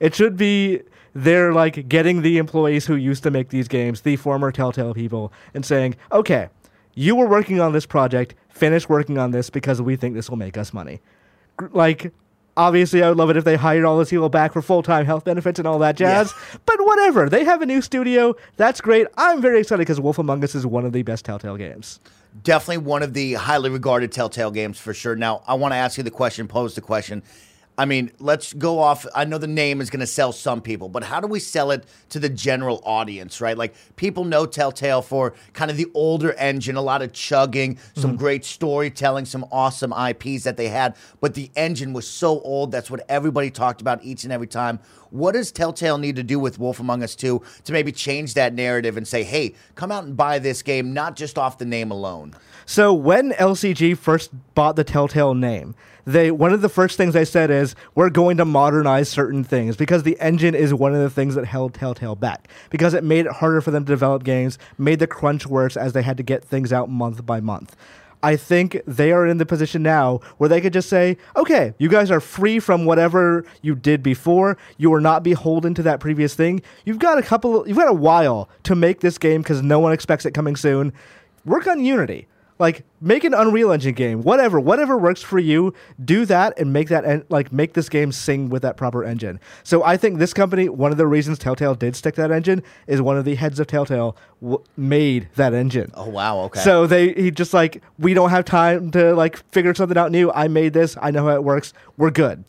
[0.00, 0.82] It should be
[1.14, 5.32] they're like getting the employees who used to make these games, the former Telltale people,
[5.54, 6.48] and saying, okay,
[6.94, 10.36] you were working on this project, finish working on this because we think this will
[10.36, 11.00] make us money.
[11.70, 12.12] Like,
[12.56, 15.06] obviously, I would love it if they hired all those people back for full time
[15.06, 16.34] health benefits and all that jazz,
[16.66, 17.28] but whatever.
[17.28, 18.34] They have a new studio.
[18.56, 19.06] That's great.
[19.16, 22.00] I'm very excited because Wolf Among Us is one of the best Telltale games.
[22.42, 25.14] Definitely one of the highly regarded Telltale games for sure.
[25.14, 27.22] Now, I want to ask you the question, pose the question.
[27.78, 29.06] I mean, let's go off.
[29.14, 31.70] I know the name is going to sell some people, but how do we sell
[31.70, 33.56] it to the general audience, right?
[33.56, 38.10] Like, people know Telltale for kind of the older engine, a lot of chugging, some
[38.10, 38.18] mm-hmm.
[38.18, 42.72] great storytelling, some awesome IPs that they had, but the engine was so old.
[42.72, 44.78] That's what everybody talked about each and every time.
[45.12, 48.54] What does Telltale need to do with Wolf Among Us 2 to maybe change that
[48.54, 51.90] narrative and say, hey, come out and buy this game, not just off the name
[51.90, 52.34] alone?
[52.64, 55.74] So when LCG first bought the Telltale name,
[56.06, 59.76] they one of the first things they said is we're going to modernize certain things
[59.76, 63.26] because the engine is one of the things that held Telltale back because it made
[63.26, 66.22] it harder for them to develop games, made the crunch worse as they had to
[66.22, 67.76] get things out month by month.
[68.22, 71.88] I think they are in the position now where they could just say, okay, you
[71.88, 74.56] guys are free from whatever you did before.
[74.76, 76.62] You are not beholden to that previous thing.
[76.84, 79.92] You've got a couple, you've got a while to make this game because no one
[79.92, 80.92] expects it coming soon.
[81.44, 82.28] Work on Unity.
[82.62, 85.74] Like make an Unreal Engine game, whatever, whatever works for you.
[86.04, 89.40] Do that and make that en- like make this game sing with that proper engine.
[89.64, 93.02] So I think this company, one of the reasons Telltale did stick that engine is
[93.02, 95.90] one of the heads of Telltale w- made that engine.
[95.94, 96.38] Oh, wow.
[96.42, 96.60] Okay.
[96.60, 100.30] So they he just like we don't have time to like figure something out new.
[100.30, 100.96] I made this.
[101.02, 101.72] I know how it works.
[101.96, 102.44] We're good.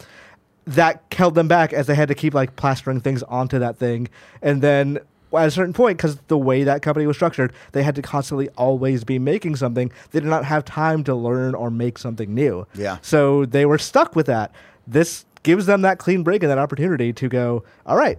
[0.66, 4.10] That held them back as they had to keep like plastering things onto that thing,
[4.44, 5.00] and then
[5.36, 8.50] at a certain point, because the way that company was structured, they had to constantly
[8.50, 9.92] always be making something.
[10.12, 12.68] They did not have time to learn or make something new.
[12.76, 12.98] Yeah.
[13.02, 14.52] So they were stuck with that.
[14.86, 17.64] This gives them that clean break and that opportunity to go.
[17.86, 18.18] All right,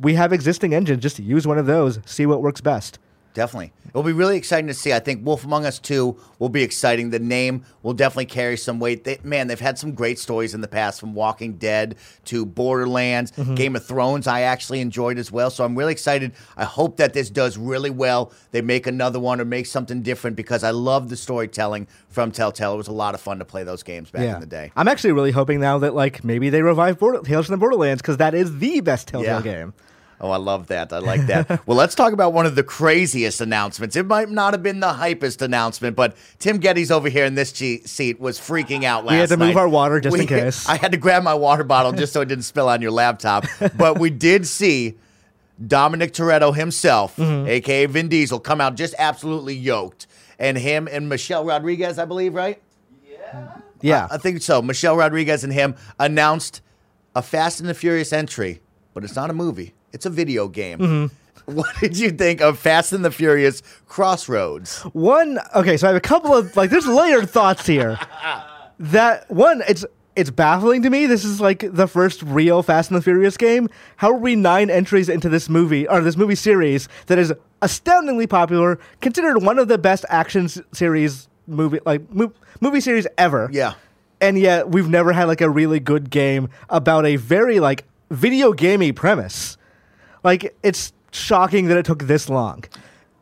[0.00, 1.02] we have existing engines.
[1.02, 2.00] Just use one of those.
[2.04, 2.98] See what works best.
[3.34, 3.72] Definitely.
[3.88, 4.92] It'll be really exciting to see.
[4.92, 7.10] I think Wolf Among Us 2 will be exciting.
[7.10, 9.02] The name will definitely carry some weight.
[9.02, 13.32] They, man, they've had some great stories in the past from Walking Dead to Borderlands,
[13.32, 13.56] mm-hmm.
[13.56, 15.50] Game of Thrones, I actually enjoyed as well.
[15.50, 16.32] So I'm really excited.
[16.56, 18.32] I hope that this does really well.
[18.52, 22.74] They make another one or make something different because I love the storytelling from Telltale.
[22.74, 24.70] It was a lot of fun to play those games back in the day.
[24.76, 28.00] I'm actually really hoping now that like maybe they revive Border- Tales from the Borderlands
[28.00, 29.42] because that is the best Telltale Yeah.
[29.42, 29.74] game.
[30.24, 30.90] Oh, I love that.
[30.92, 31.66] I like that.
[31.66, 33.94] well, let's talk about one of the craziest announcements.
[33.94, 37.52] It might not have been the hypest announcement, but Tim Gettys over here in this
[37.52, 39.16] che- seat was freaking out last night.
[39.16, 39.56] We had to move night.
[39.60, 40.66] our water just in case.
[40.68, 43.44] I had to grab my water bottle just so it didn't spill on your laptop.
[43.76, 44.96] But we did see
[45.64, 47.48] Dominic Toretto himself, Mm-hmm.
[47.48, 50.06] aka Vin Diesel, come out just absolutely yoked.
[50.38, 52.60] And him and Michelle Rodriguez, I believe, right?
[53.82, 54.08] Yeah.
[54.10, 54.62] I, I think so.
[54.62, 56.60] Michelle Rodriguez and him announced
[57.14, 58.60] a Fast and the Furious entry,
[58.94, 59.74] but it's not a movie.
[59.92, 60.78] It's a video game.
[60.78, 61.14] Mm-hmm.
[61.46, 64.80] What did you think of Fast and the Furious Crossroads?
[64.94, 67.98] One, okay, so I have a couple of like there's layered thoughts here.
[68.80, 69.84] That one, it's
[70.16, 71.06] it's baffling to me.
[71.06, 73.68] This is like the first real Fast and the Furious game.
[73.96, 78.26] How are we nine entries into this movie or this movie series that is astoundingly
[78.26, 83.48] popular, considered one of the best action series movie like mo- movie series ever?
[83.52, 83.74] Yeah.
[84.20, 88.52] and yet we've never had like a really good game about a very like video
[88.52, 89.56] gamey premise.
[90.22, 92.64] Like it's shocking that it took this long.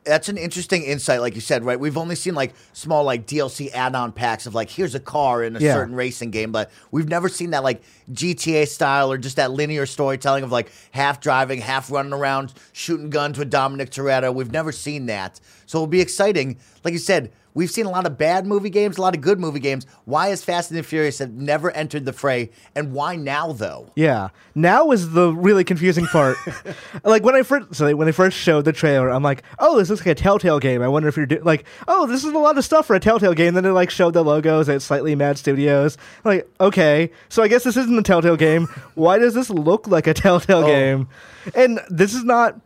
[0.04, 1.78] That's an interesting insight, like you said, right?
[1.78, 5.54] We've only seen like small like DLC add-on packs of like here's a car in
[5.54, 5.74] a Yeah.
[5.74, 9.86] certain racing game, but we've never seen that like GTA style or just that linear
[9.86, 14.34] storytelling of like half driving, half running around, shooting guns with Dominic Toretto.
[14.34, 16.56] We've never seen that, so it'll be exciting.
[16.82, 19.38] Like you said, we've seen a lot of bad movie games, a lot of good
[19.40, 19.86] movie games.
[20.04, 23.90] Why is Fast and the Furious have never entered the fray, and why now though?
[23.96, 24.28] Yeah.
[24.54, 26.36] Now is the really confusing part.
[27.04, 29.88] like when I first so when they first showed the trailer, I'm like, oh, this
[29.90, 30.82] looks like a Telltale game.
[30.82, 33.00] I wonder if you're do- like, oh, this is a lot of stuff for a
[33.00, 33.54] Telltale game.
[33.54, 35.96] Then they like showed the logos at Slightly Mad Studios.
[36.24, 38.66] I'm like, okay, so I guess this isn't a Telltale game.
[38.94, 40.66] Why does this look like a Telltale Oh.
[40.66, 41.08] game?
[41.54, 42.60] And this is not.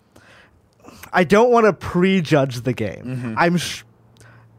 [1.13, 3.05] I don't want to prejudge the game.
[3.05, 3.35] Mm-hmm.
[3.39, 3.57] I'm.
[3.57, 3.83] Sh-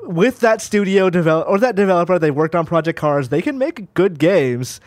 [0.08, 3.30] with that studio develop or that developer, they worked on Project Cars.
[3.30, 4.80] They can make good games.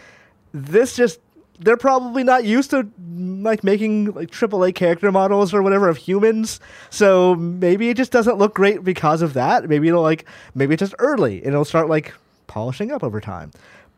[0.53, 1.21] This just
[1.61, 6.59] they're probably not used to like making like AAA character models or whatever of humans.
[6.89, 9.69] So maybe it just doesn't look great because of that.
[9.69, 12.15] Maybe it'll like maybe it's just early and it'll start like
[12.47, 13.51] polishing up over time.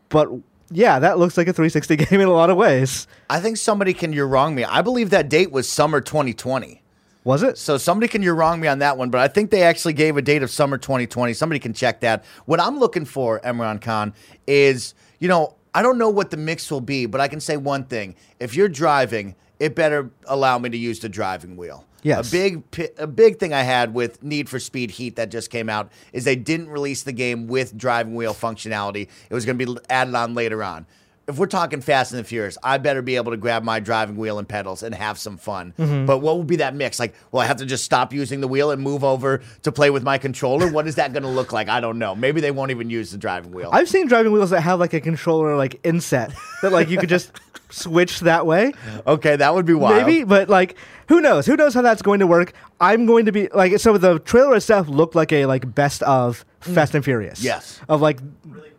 [0.09, 0.29] But
[0.69, 3.07] yeah, that looks like a 360 game in a lot of ways.
[3.29, 4.65] I think somebody can you're wrong me.
[4.65, 6.82] I believe that date was summer 2020.
[7.23, 7.57] Was it?
[7.57, 10.17] So somebody can you're wrong me on that one, but I think they actually gave
[10.17, 11.33] a date of summer 2020.
[11.33, 12.25] Somebody can check that.
[12.45, 14.13] What I'm looking for, Imran Khan,
[14.45, 17.57] is you know I don't know what the mix will be, but I can say
[17.57, 21.85] one thing: if you're driving, it better allow me to use the driving wheel.
[22.03, 22.27] Yes.
[22.27, 22.63] A big
[22.97, 26.25] a big thing I had with Need for Speed Heat that just came out is
[26.25, 29.07] they didn't release the game with driving wheel functionality.
[29.29, 30.85] It was going to be added on later on.
[31.27, 34.17] If we're talking Fast and the Furious, I better be able to grab my driving
[34.17, 35.73] wheel and pedals and have some fun.
[35.79, 36.05] Mm-hmm.
[36.05, 36.99] But what will be that mix?
[36.99, 39.89] Like, will I have to just stop using the wheel and move over to play
[39.89, 40.69] with my controller?
[40.69, 41.69] What is that going to look like?
[41.69, 42.13] I don't know.
[42.13, 43.69] Maybe they won't even use the driving wheel.
[43.71, 47.09] I've seen driving wheels that have like a controller like inset that like you could
[47.09, 47.31] just
[47.69, 48.73] switch that way.
[49.07, 50.05] okay, that would be wild.
[50.05, 50.75] Maybe, but like,
[51.07, 51.45] who knows?
[51.45, 52.53] Who knows how that's going to work?
[52.81, 56.45] I'm going to be like, so the trailer itself looked like a like best of
[56.61, 56.73] mm.
[56.73, 57.41] Fast and Furious.
[57.41, 57.79] Yes.
[57.87, 58.72] Of like, Really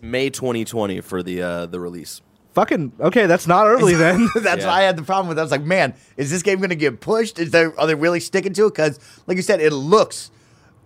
[0.00, 2.20] May 2020 for the uh, the release.
[2.54, 4.28] fucking okay, that's not early then.
[4.34, 4.66] That's Yeah.
[4.68, 5.38] why I had the problem with.
[5.38, 5.40] it.
[5.40, 7.38] I was like, man, is this game going to get pushed?
[7.38, 8.70] Is there are they really sticking to it?
[8.70, 10.30] Because, like you said, it looks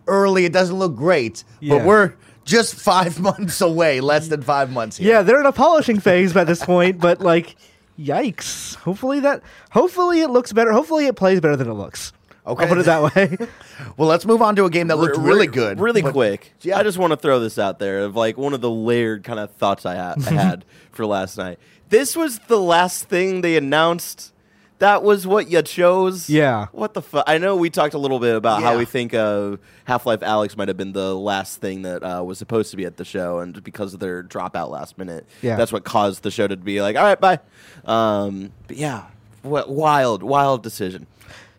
[0.07, 0.45] early.
[0.45, 1.79] It doesn't look great, Yeah.
[1.79, 2.13] but we're
[2.45, 4.99] just five months away, less than five months.
[4.99, 5.09] Here.
[5.15, 7.57] yeah, they're in a polishing phase by this point, but like,
[7.99, 8.75] yikes.
[8.77, 10.73] Hopefully that, hopefully it looks better.
[10.73, 12.13] Hopefully it plays better than it looks.
[12.47, 12.63] Okay.
[12.65, 13.37] I'll put it that way.
[13.97, 15.81] Well, let's move on to a game that looked Re- really good.
[15.81, 16.53] Really but- quick.
[16.61, 16.79] Yeah.
[16.79, 19.39] I just want to throw this out there of like one of the layered kind
[19.41, 21.59] of thoughts I, ha- I had for last night.
[21.89, 24.33] This was the last thing they announced.
[24.81, 26.29] That was what you chose.
[26.29, 26.67] Yeah.
[26.73, 27.25] What the fuck?
[27.29, 28.73] I know we talked a little bit about Yeah.
[28.73, 32.39] how we think uh, Half-Life Alyx might have been the last thing that uh, was
[32.39, 35.57] supposed to be at the show, and because of their dropout last minute, Yeah.
[35.57, 37.39] that's what caused the show to be like, all right, bye.
[37.85, 39.05] Um, but yeah,
[39.43, 41.07] what wild, wild decision.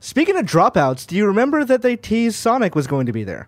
[0.06, 3.48] Speaking of dropouts, do you remember that they teased Sonic was going to be there?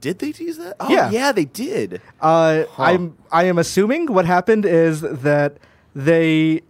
[0.00, 0.76] Did they tease that?
[0.78, 1.10] Oh, Yeah.
[1.10, 2.00] yeah, they did.
[2.20, 5.56] Uh, I'm I am assuming what happened is that
[5.92, 6.60] they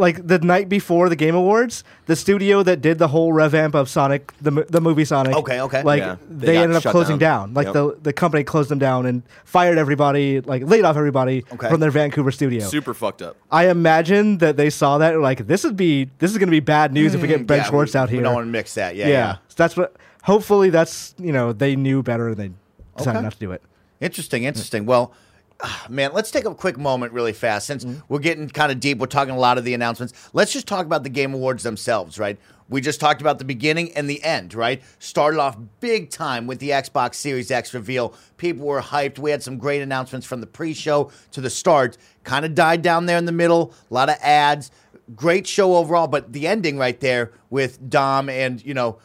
[0.00, 3.88] like the night before the Game Awards, the studio that did the whole revamp of
[3.88, 5.34] Sonic, the the movie Sonic.
[5.36, 5.82] Okay, okay.
[5.82, 7.48] Like Yeah, they they, ended up closing down.
[7.50, 7.54] down.
[7.54, 7.74] Like Yep.
[7.74, 11.68] the the company closed them down and fired everybody, like laid off everybody Okay.
[11.68, 12.66] from their Vancouver studio.
[12.66, 13.36] Super fucked up.
[13.50, 16.50] I imagine that they saw that and like this would be this is going to
[16.50, 18.18] be bad news if we get mm, Ben Yeah, Schwartz we, out here.
[18.18, 18.96] We don't want to mix that.
[18.96, 19.12] Yeah, yeah.
[19.12, 19.32] yeah.
[19.48, 19.94] So that's what.
[20.24, 22.50] Hopefully, that's you know they knew better and they
[22.96, 23.22] decided Okay.
[23.24, 23.62] not to do it.
[24.00, 24.84] Interesting, interesting.
[24.86, 25.12] Well,
[25.62, 28.00] Ah, man, let's take a quick moment really fast since mm-hmm.
[28.08, 28.98] we're getting kind of deep.
[28.98, 30.30] We're talking a lot of the announcements.
[30.32, 32.38] Let's just talk about the Game Awards themselves, right?
[32.70, 34.80] We just talked about the beginning and the end, right?
[35.00, 38.14] Started off big time with the Xbox Series X reveal.
[38.36, 39.18] People were hyped.
[39.18, 41.98] We had some great announcements from the pre show to the start.
[42.22, 43.74] Kind of died down there in the middle.
[43.90, 44.70] A lot of ads.
[45.16, 49.00] Great show overall, but the ending right there with Dom and, you know,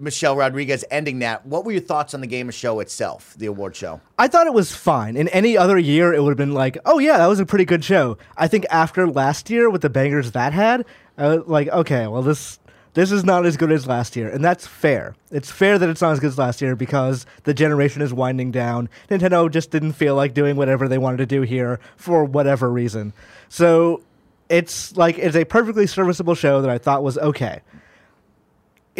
[0.00, 1.46] Michelle Rodriguez ending that.
[1.46, 4.00] What were your thoughts on the game of show itself, the award show?
[4.18, 5.16] I thought it was fine.
[5.16, 7.64] In any other year, it would have been like, oh yeah, that was a pretty
[7.64, 8.16] good show.
[8.36, 10.86] I think after last year with the bangers that had,
[11.18, 12.58] uh, like okay, well this
[12.94, 15.14] this is not as good as last year, and that's fair.
[15.30, 18.50] It's fair that it's not as good as last year because the generation is winding
[18.50, 18.88] down.
[19.08, 23.12] Nintendo just didn't feel like doing whatever they wanted to do here for whatever reason.
[23.48, 24.02] So
[24.48, 27.60] it's like it's a perfectly serviceable show that I thought was okay.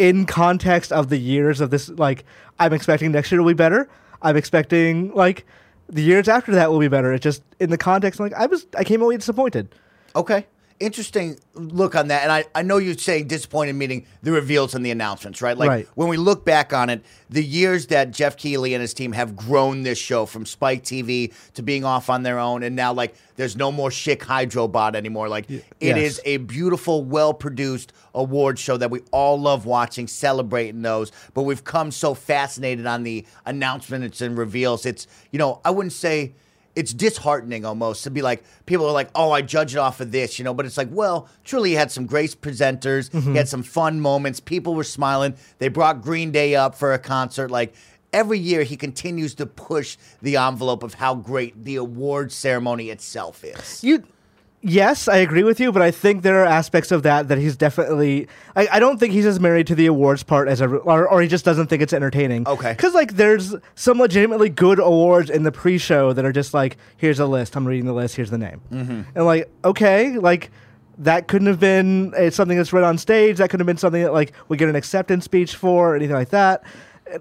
[0.01, 2.25] In context of the years of this, like
[2.59, 3.87] I'm expecting next year will be better.
[4.21, 5.45] I'm expecting like
[5.87, 7.13] the years after that will be better.
[7.13, 9.75] It's just in the context, like I was, I came away disappointed.
[10.15, 10.47] Okay.
[10.81, 12.23] Interesting look on that.
[12.23, 15.55] And I, I know you're saying disappointed, meaning the reveals and the announcements, right?
[15.57, 15.87] Like Right.
[15.93, 19.35] when we look back on it, the years that Jeff Keighley and his team have
[19.35, 23.15] grown this show from Spike TV to being off on their own, and now like
[23.35, 25.29] there's no more Schick Hydrobot anymore.
[25.29, 25.97] Like it yes.
[25.97, 31.11] is a beautiful, well produced award show that we all love watching, celebrating those.
[31.33, 34.85] But we've come so fascinated on the announcements and reveals.
[34.85, 36.33] It's, you know, I wouldn't say
[36.75, 40.11] it's disheartening almost to be like people are like, oh, I judge it off of
[40.11, 40.53] this, you know.
[40.53, 43.11] But it's like, well, truly, he had some great presenters.
[43.11, 43.35] He mm-hmm.
[43.35, 44.39] had some fun moments.
[44.39, 45.35] People were smiling.
[45.57, 47.51] They brought Green Day up for a concert.
[47.51, 47.73] Like
[48.13, 53.43] every year, he continues to push the envelope of how great the award ceremony itself
[53.43, 53.83] is.
[53.83, 54.03] You,
[54.61, 57.55] yes, I agree with you, but I think there are aspects of that that he's
[57.55, 58.27] definitely.
[58.55, 61.21] I, I don't think he's as married to the awards part as a, or, or
[61.21, 62.47] he just doesn't think it's entertaining.
[62.47, 62.73] Okay.
[62.73, 67.19] because like there's some legitimately good awards in the pre-show that are just like, here's
[67.19, 67.55] a list.
[67.55, 68.15] I'm reading the list.
[68.15, 69.01] Here's the name, mm-hmm.
[69.15, 70.51] and like, okay, like.
[70.97, 73.37] That couldn't have been uh, something that's read on stage.
[73.37, 76.15] That could have been something that like we get an acceptance speech for, or anything
[76.15, 76.63] like that.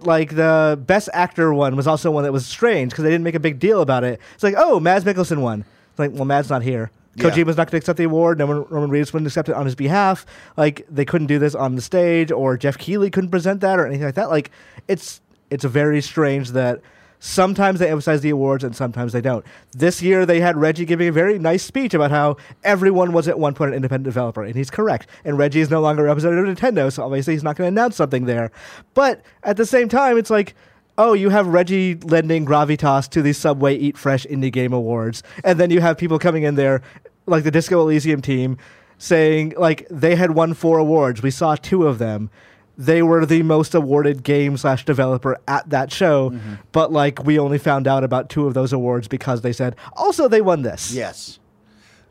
[0.01, 3.37] Like the best actor one was also one that was strange because they didn't make
[3.37, 4.21] a big deal about it.
[4.35, 5.65] It's like, oh, Mads Mikkelsen won.
[5.91, 6.91] It's like, well, Mads not here.
[7.17, 7.25] Yeah.
[7.25, 8.39] Kojima's not going to accept the award.
[8.39, 10.25] No one, Roman Reigns wouldn't accept it on his behalf.
[10.57, 13.87] Like they couldn't do this on the stage, or Jeff Keighley couldn't present that, or
[13.87, 14.31] anything like that.
[14.31, 14.51] Like
[14.87, 16.81] it's it's very strange that
[17.21, 19.45] sometimes they emphasize the awards and sometimes they don't.
[19.73, 23.39] This year they had Reggie giving a very nice speech about how everyone was at
[23.39, 25.09] one point an independent developer, and he's correct.
[25.25, 27.97] And Reggie is no longer representative of Nintendo, so obviously he's not going to announce
[27.97, 28.51] something there.
[28.95, 30.55] But at the same time, it's like
[31.01, 35.59] oh, you have Reggie lending gravitas to the Subway Eat Fresh Indie Game Awards, and
[35.59, 36.83] then you have people coming in there,
[37.27, 38.59] like the Disco Elysium team,
[38.99, 41.23] saying like they had won four awards.
[41.23, 42.29] We saw two of them.
[42.77, 46.55] They were the most awarded game slash developer at that show, mm-hmm.
[46.73, 50.29] but like we only found out about two of those awards because they said also
[50.29, 50.93] they won this.
[50.93, 51.40] Yes.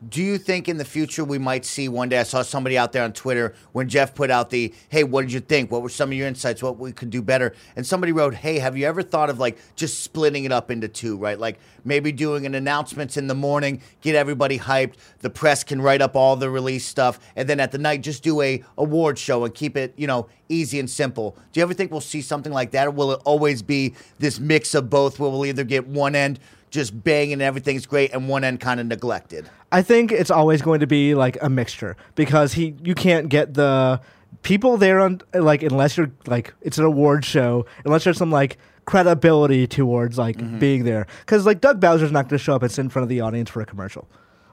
[0.08, 2.18] Do you think in the future we might see one day?
[2.18, 5.32] I saw somebody out there on Twitter when Jeff put out the, hey, what did
[5.32, 5.70] you think?
[5.70, 6.62] What were some of your insights?
[6.62, 7.54] What we could do better?
[7.76, 10.88] And somebody wrote, hey, have you ever thought of like just splitting it up into
[10.88, 11.38] two, right?
[11.38, 14.94] Like maybe doing an announcements in the morning, get everybody hyped.
[15.18, 18.22] The press can write up all the release stuff, and then at the night just
[18.22, 21.36] do a award show and keep it, you know, easy and simple.
[21.52, 24.38] Do you ever think we'll see something like that, or will it always be this
[24.38, 26.38] mix of both, where we'll either get one end
[26.70, 29.48] just banging and everything's great, and one end kind of neglected?
[29.72, 33.54] I think it's always going to be like a mixture because he you can't get
[33.54, 34.00] the
[34.42, 38.56] people there on like unless you're like it's an award show unless there's some like
[38.86, 40.58] credibility towards like Mm-hmm.
[40.58, 43.04] being there because like Doug Bowser's not going to show up and sit in front
[43.04, 44.08] of the audience for a commercial.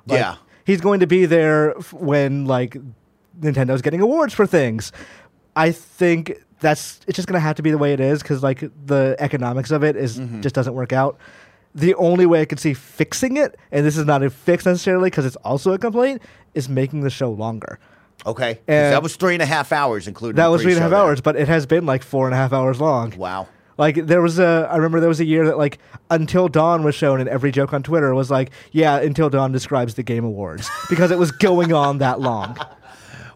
[0.05, 0.35] Like, Yeah.
[0.65, 2.77] he's going to be there f- when like
[3.39, 4.91] Nintendo's getting awards for things.
[5.57, 8.41] I think that's it's just going to have to be the way it is because
[8.43, 10.41] like the economics of it is- Mm-hmm.
[10.41, 11.17] just doesn't work out.
[11.75, 15.09] The only way I could see fixing it, and this is not a fix necessarily
[15.11, 16.21] because it's also a complaint,
[16.55, 17.77] is making the show longer.
[18.25, 20.81] Okay, And- that was three and a half hours, including That was three and a
[20.83, 20.99] half there.
[20.99, 23.13] hours, but it has been like four and a half hours long.
[23.17, 23.47] Wow.
[23.77, 25.77] Like there was a, I remember there was a year that like
[26.09, 29.93] Until Dawn was shown, and every joke on Twitter was like, "Yeah, Until Dawn describes
[29.93, 32.57] the Game Awards" because it was going on that long.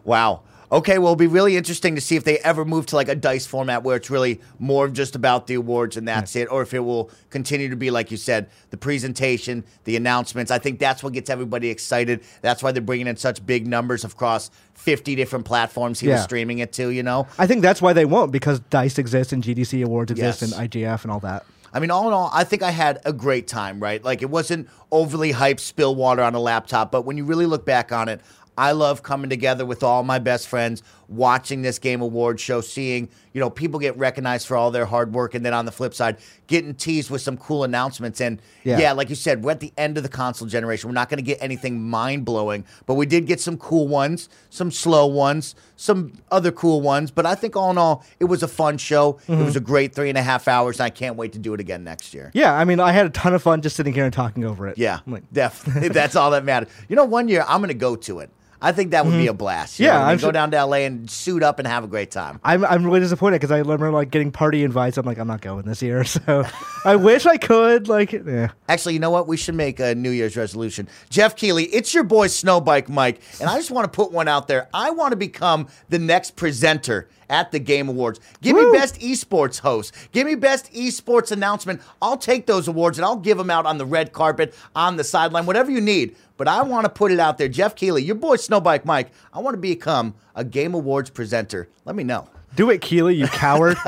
[0.04, 0.42] Wow.
[0.72, 3.16] Okay, well, it'll be really interesting to see if they ever move to like a
[3.16, 6.62] dice format where it's really more of just about the awards and that's it, or
[6.62, 10.50] if it will continue to be, like you said, the presentation, the announcements.
[10.50, 12.22] I think that's what gets everybody excited.
[12.42, 16.60] That's why they're bringing in such big numbers across 50 different platforms he was streaming
[16.60, 17.28] it to, you know?
[17.38, 20.54] I think that's why they won't because Dice exists and GDC Awards exist Yes.
[20.58, 21.46] and IGF and all that.
[21.74, 24.04] I mean, all in all, I think I had a great time, right?
[24.04, 27.66] Like, it wasn't overly hyped spill water on a laptop, but when you really look
[27.66, 28.20] back on it,
[28.58, 33.10] I love coming together with all my best friends, watching this Game Award show, seeing,
[33.34, 35.94] you know, people get recognized for all their hard work, and then on the flip
[35.94, 38.22] side, getting teased with some cool announcements.
[38.22, 38.92] And yeah, Yeah.
[38.94, 40.90] like you said, we're at the end of the console generation.
[40.90, 44.30] We're not going to get anything mind blowing, but we did get some cool ones,
[44.50, 47.12] some slow ones, some other cool ones.
[47.12, 49.20] But I think all in all, it was a fun show.
[49.28, 49.46] It mm-hmm.
[49.46, 51.60] was a great three and a half hours, and I can't wait to do it
[51.60, 52.32] again next year.
[52.34, 54.68] Yeah, I mean, I had a ton of fun just sitting here and talking over
[54.68, 54.78] it.
[54.78, 55.90] Yeah, like, definitely.
[56.02, 56.70] That's all that matters.
[56.88, 58.30] You know, one year I'm going to go to it.
[58.62, 59.30] I think that would be mm-hmm.
[59.30, 59.80] a blast.
[59.80, 60.18] you Yeah, know I mean?
[60.18, 62.40] Go sure- down to LA and suit up and have a great time.
[62.44, 64.98] I'm I'm really disappointed because I remember like getting party invites.
[64.98, 66.04] I'm like, I'm not going this year.
[66.12, 66.46] So
[66.86, 67.88] I wish I could.
[67.88, 68.50] Like, yeah.
[68.70, 69.28] Actually, you know what?
[69.28, 70.88] We should make a New Year's resolution.
[71.10, 74.48] Jeff Keighley, it's your boy Snowbike Mike, and I just want to put one out
[74.48, 74.68] there.
[74.74, 78.20] I want to become the next presenter at the Game Awards.
[78.42, 78.72] Give Woo.
[78.72, 79.96] me best esports host.
[80.12, 81.82] Give me best esports announcement.
[82.02, 85.04] I'll take those awards and I'll give them out on the red carpet, on the
[85.04, 86.16] sideline, whatever you need.
[86.42, 87.48] But I want to put it out there.
[87.48, 91.70] Jeff Keighley, your boy Snowbike Mike, I want to become a Game Awards presenter.
[91.86, 92.28] Let me know.
[92.56, 93.78] Do it, Keighley, you coward.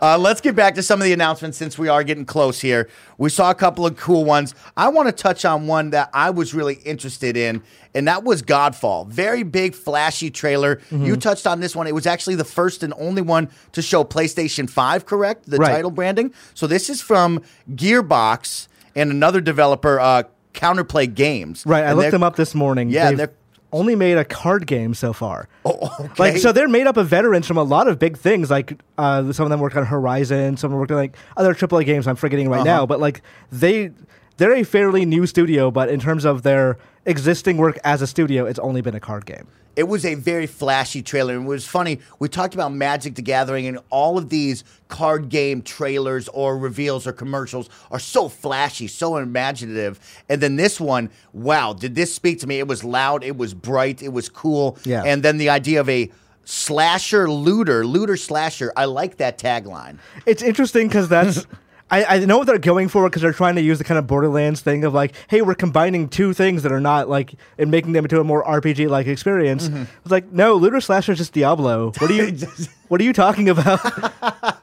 [0.00, 2.88] Uh, let's get back to some of the announcements since we are getting close here.
[3.18, 4.52] We saw a couple of cool ones.
[4.76, 7.62] I want to touch on one that I was really interested in,
[7.94, 9.06] and that was Godfall.
[9.06, 10.76] Very big, flashy trailer.
[10.76, 11.04] Mm-hmm.
[11.04, 11.86] You touched on this one.
[11.86, 15.48] It was actually the first and only one to show PlayStation 5, correct?
[15.48, 15.70] The Right.
[15.72, 16.32] title branding.
[16.54, 20.24] So this is from Gearbox and another developer, uh,
[20.54, 21.64] Counterplay Games.
[21.66, 21.84] right.
[21.84, 22.90] I looked them up this morning.
[22.90, 23.32] Yeah, They've they're-
[23.74, 25.48] only made a card game so far.
[25.64, 26.12] Oh, okay.
[26.18, 28.50] Like so, they're made up of veterans from a lot of big things.
[28.50, 31.54] Like uh, some of them worked on Horizon, some of them worked on like other
[31.54, 32.06] AAA games.
[32.06, 32.64] I'm forgetting right Uh-huh.
[32.64, 33.90] now, but like they
[34.36, 35.70] they're a fairly new studio.
[35.70, 36.76] But in terms of their
[37.06, 39.46] existing work as a studio, it's only been a card game.
[39.74, 41.34] It was a very flashy trailer.
[41.34, 42.00] And it was funny.
[42.18, 47.06] We talked about Magic the Gathering, and all of these card game trailers or reveals
[47.06, 49.98] or commercials are so flashy, so imaginative.
[50.28, 52.58] And then this one, wow, did this speak to me?
[52.58, 54.76] It was loud, it was bright, it was cool.
[54.84, 55.04] Yeah.
[55.06, 56.10] And then the idea of a
[56.44, 58.72] slasher looter, looter slasher.
[58.76, 59.98] I like that tagline.
[60.26, 61.46] It's interesting because that's.
[61.92, 64.06] I, I know what they're going for because they're trying to use the kind of
[64.06, 67.92] Borderlands thing of like, hey, we're combining two things that are not like and making
[67.92, 69.68] them into a more RPG like experience.
[69.68, 69.82] Mm-hmm.
[69.82, 71.92] It's like, no, looter slasher is just Diablo.
[71.98, 72.38] What are you,
[72.92, 73.80] what are you talking about?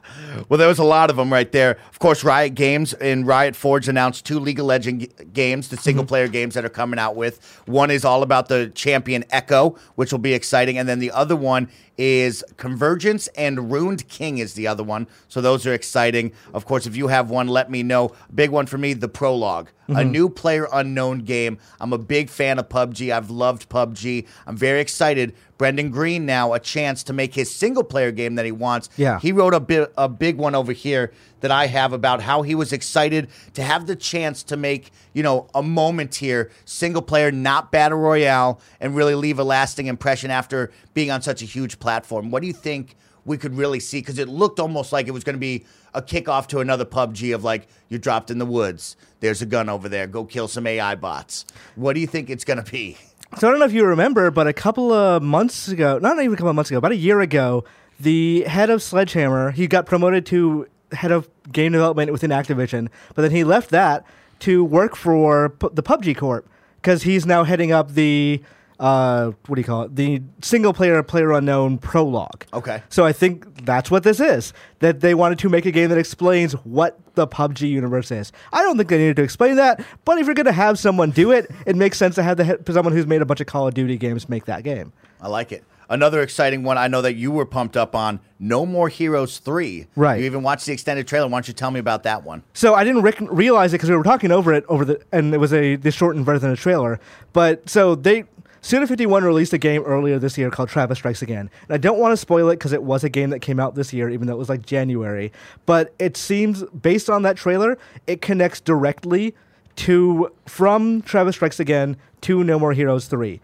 [0.48, 1.78] Well, there was a lot of them right there.
[1.90, 6.02] Of course, Riot Games and Riot Forge announced two League of Legends games, the single
[6.02, 6.08] mm-hmm.
[6.08, 7.62] player games that are coming out with.
[7.66, 11.36] One is all about the champion Ekko, which will be exciting, and then the other
[11.36, 15.06] one is Convergence and Ruined King is the other one.
[15.28, 16.32] So those are exciting.
[16.54, 18.12] Of course, if you have one, let me know.
[18.34, 20.10] Big one for me, the Prologue, a mm-hmm.
[20.10, 21.58] new player unknown game.
[21.78, 23.12] I'm a big fan of PUBG.
[23.12, 24.26] I've loved PUBG.
[24.46, 25.34] I'm very excited.
[25.60, 28.88] Brendan Greene now a chance to make his single player game that he wants.
[28.96, 29.20] Yeah.
[29.20, 32.54] He wrote a bit a big one over here that I have about how he
[32.54, 37.30] was excited to have the chance to make, you know, a moment here, single player,
[37.30, 41.78] not battle royale, and really leave a lasting impression after being on such a huge
[41.78, 42.30] platform.
[42.30, 42.96] What do you think
[43.26, 44.00] we could really see?
[44.00, 47.34] Because it looked almost like it was going to be a kickoff to another PUBG
[47.34, 48.96] of like you're dropped in the woods.
[49.20, 50.06] There's a gun over there.
[50.06, 51.44] Go kill some AI bots.
[51.74, 52.96] What do you think it's going to be?
[53.38, 56.32] So I don't know if you remember, but a couple of months ago, not even
[56.32, 57.64] a couple of months ago, about a year ago,
[58.00, 63.22] the head of Sledgehammer, he got promoted to head of game development within Activision, but
[63.22, 64.04] then he left that
[64.40, 68.42] to work for the PUBG Corp because he's now heading up the
[68.80, 69.94] uh, what do you call it?
[69.94, 72.46] The single player player unknown prologue.
[72.54, 72.82] Okay.
[72.88, 74.52] So I think that's what this is.
[74.78, 78.32] That they wanted to make a game that explains what the PUBG universe is.
[78.52, 81.10] I don't think they needed to explain that, but if you're going to have someone
[81.10, 83.46] do it, it makes sense to have the he- someone who's made a bunch of
[83.46, 84.92] Call of Duty games make that game.
[85.20, 85.62] I like it.
[85.90, 89.88] Another exciting one I know that you were pumped up on No More Heroes 3.
[89.96, 90.20] Right.
[90.20, 91.26] You even watched the extended trailer.
[91.26, 92.44] Why don't you tell me about that one?
[92.54, 95.38] So I didn't realize it because we were talking over it over the, and it
[95.38, 96.98] was a the shortened version of the trailer.
[97.34, 98.24] But so they.
[98.62, 101.50] Suda 51 released a game earlier this year called Travis Strikes Again.
[101.68, 103.74] And I don't want to spoil it because it was a game that came out
[103.74, 105.32] this year, even though it was like January.
[105.66, 109.34] But it seems, based on that trailer, it connects directly
[109.76, 113.40] to from Travis Strikes Again to No More Heroes 3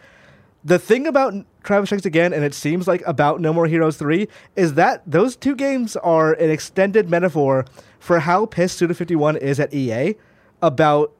[0.66, 4.26] the thing about Travis Strikes Again, and it seems like about No More Heroes 3,
[4.56, 7.64] is that those two games are an extended metaphor
[8.00, 10.16] for how pissed Suda 51 is at EA
[10.60, 11.12] about.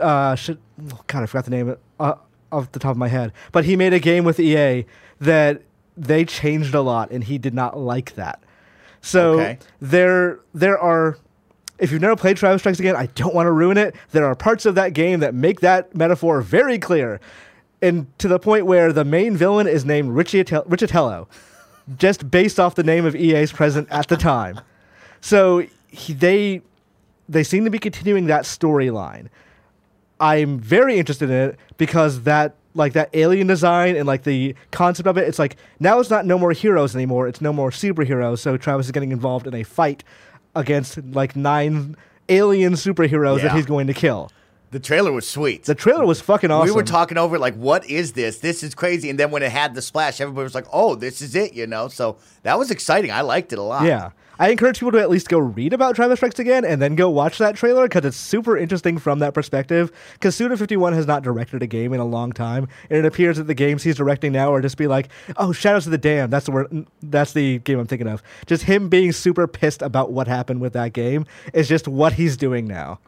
[0.00, 1.80] Uh, sh- oh, God, I forgot the name of it.
[2.00, 2.14] uh,
[2.54, 3.32] off the top of my head.
[3.52, 4.84] But he made a game with EA
[5.20, 5.62] that
[5.96, 8.40] they changed a lot, and he did not like that.
[9.00, 9.58] So Okay.
[9.80, 11.18] there, there are.
[11.78, 13.94] If you've never played Travis Strikes Again, I don't want to ruin it.
[14.12, 17.20] There are parts of that game that make that metaphor very clear,
[17.82, 21.26] and to the point where the main villain is named Richietel- Riccitiello,
[21.98, 24.60] just based off the name of EA's president at the time.
[25.20, 26.62] So he, they
[27.28, 29.26] they seem to be continuing that storyline.
[30.20, 35.06] I'm very interested in it because that like that alien design and like the concept
[35.06, 38.38] of it, it's like now it's not no more heroes anymore, it's no more superheroes.
[38.38, 40.02] So Travis is getting involved in a fight
[40.56, 41.96] against like nine
[42.28, 44.30] alien superheroes that he's going to kill.
[44.70, 45.64] The trailer was sweet.
[45.64, 46.66] The trailer was fucking awesome.
[46.66, 48.38] We were talking over it like, what is this?
[48.38, 49.08] This is crazy.
[49.08, 51.68] And then when it had the splash, everybody was like, oh, this is it, you
[51.68, 51.86] know?
[51.86, 53.12] So that was exciting.
[53.12, 53.84] I liked it a lot.
[53.84, 54.10] Yeah.
[54.38, 57.08] I encourage people to at least go read about Travis Strikes Again and then go
[57.08, 59.92] watch that trailer because it's super interesting from that perspective.
[60.14, 63.44] Because Suda51 has not directed a game in a long time, and it appears that
[63.44, 66.30] the games he's directing now are just be like, oh, Shadows of the Dam.
[66.30, 66.86] That's the word.
[67.02, 68.22] That's the game I'm thinking of.
[68.46, 72.36] Just him being super pissed about what happened with that game is just what he's
[72.36, 72.98] doing now.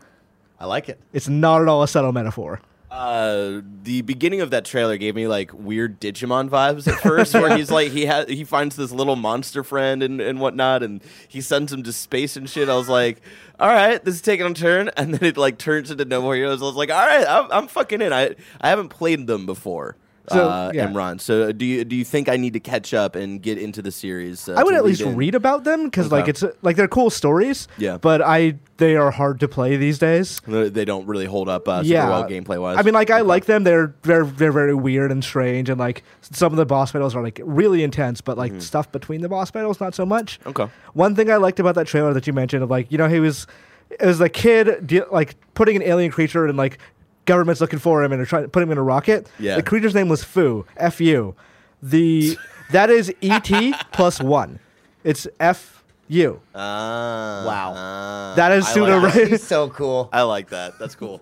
[0.61, 1.01] I like it.
[1.12, 2.61] It's not at all a subtle metaphor.
[2.91, 7.57] Uh, the beginning of that trailer gave me like weird Digimon vibes at first, where
[7.57, 11.41] he's like he has he finds this little monster friend and, and whatnot, and he
[11.41, 12.68] sends him to space and shit.
[12.68, 13.20] I was like,
[13.59, 16.37] all right, this is taking a turn, and then it like turns into No More
[16.37, 16.62] Heroes.
[16.62, 18.12] I was like, all right, I'm, I'm fucking in.
[18.12, 19.97] I I haven't played them before.
[20.29, 20.89] So, uh, yeah.
[20.89, 21.20] Imran.
[21.20, 23.93] So do you do you think I need to catch up and get into the
[23.93, 24.49] series?
[24.49, 25.16] Uh, I would at least in?
[25.16, 27.68] read about them because like it's like they're cool stories.
[27.79, 27.99] Yeah.
[27.99, 30.41] But I they are hard to play these days.
[30.47, 32.09] They don't really hold up uh, super yeah.
[32.09, 32.79] well gameplay wise.
[32.79, 33.64] I mean, like I like them.
[33.64, 37.22] They're they're they're very weird and strange, and like some of the boss battles are
[37.22, 38.20] like really intense.
[38.20, 40.41] But like stuff between the boss battles, not so much.
[40.41, 40.49] Mm-hmm.
[40.49, 40.72] Okay.
[40.95, 43.20] One thing I liked about that trailer that you mentioned of like you know he
[43.20, 43.47] was
[43.91, 46.79] it was the kid de- like putting an alien creature and like
[47.27, 49.29] government's looking for him and they're trying to put him in a rocket.
[49.39, 49.57] Yeah.
[49.57, 50.64] The creature's name was Fu.
[50.77, 51.35] F U.
[51.83, 52.39] The
[52.72, 54.59] that is E T plus one.
[55.05, 56.41] It's F U.
[56.55, 57.72] Ah, Wow.
[57.77, 58.33] ah.
[58.37, 59.41] That is I Suda like, right.
[59.41, 60.09] So cool.
[60.12, 60.79] I like that.
[60.79, 61.20] That's cool.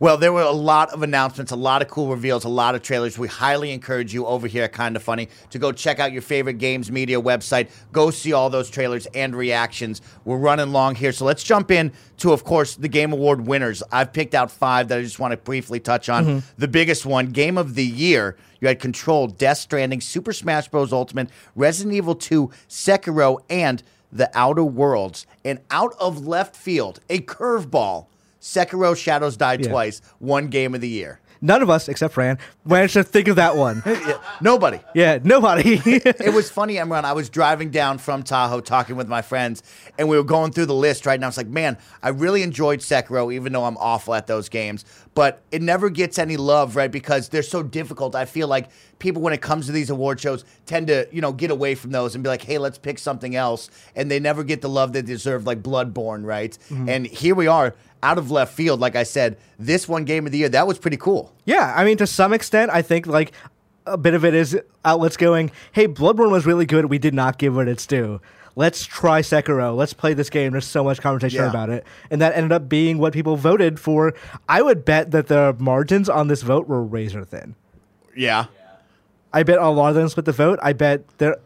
[0.00, 2.82] Well, there were a lot of announcements, a lot of cool reveals, a lot of
[2.82, 3.18] trailers.
[3.18, 6.58] We highly encourage you over here at Kinda Funny to go check out your favorite
[6.58, 7.68] games media website.
[7.90, 10.00] Go see all those trailers and reactions.
[10.24, 13.82] We're running long here, so let's jump in to, of course, the Game Award winners.
[13.90, 16.24] I've picked out five that I just want to briefly touch on.
[16.24, 16.38] Mm-hmm.
[16.58, 18.36] The biggest one, Game of the Year.
[18.60, 20.92] You had Control, Death Stranding, Super Smash Bros.
[20.92, 23.82] Ultimate, Resident Evil 2, Sekiro, and
[24.12, 25.26] The Outer Worlds.
[25.44, 28.06] And out of left field, a curveball.
[28.40, 29.70] Sekiro Shadows Died Yeah.
[29.70, 31.20] Twice, won game of the year.
[31.40, 33.80] None of us except Fran managed to think of that one.
[34.40, 34.80] Nobody.
[34.92, 35.80] yeah, nobody.
[35.86, 37.04] It was funny, Imran.
[37.04, 39.62] I was driving down from Tahoe talking with my friends,
[39.98, 41.28] and we were going through the list right now.
[41.28, 44.84] It's like, man, I really enjoyed Sekiro, even though I'm awful at those games.
[45.14, 46.90] But it never gets any love, right?
[46.90, 48.14] Because they're so difficult.
[48.16, 48.68] I feel like
[48.98, 51.90] people, when it comes to these award shows, tend to, you know, get away from
[51.92, 53.70] those and be like, hey, let's pick something else.
[53.96, 56.56] And they never get the love they deserve, like Bloodborne, right?
[56.68, 56.88] Mm-hmm.
[56.88, 58.80] And here we are, out of left field.
[58.80, 61.32] Like I said, this won game of the year, that was pretty cool.
[61.44, 63.32] yeah, I mean, to some extent, I think like
[63.86, 66.86] a bit of it is outlets going, "Hey, Bloodborne was really good.
[66.86, 68.20] We did not give it its due.
[68.56, 69.74] Let's try Sekiro.
[69.76, 71.48] Let's play this game." There's so much conversation Yeah.
[71.50, 74.14] about it, and that ended up being what people voted for.
[74.48, 77.54] I would bet that the margins on this vote were razor thin.
[78.16, 78.46] Yeah.
[79.32, 80.58] I bet a lot of them split the vote.
[80.62, 81.36] I bet there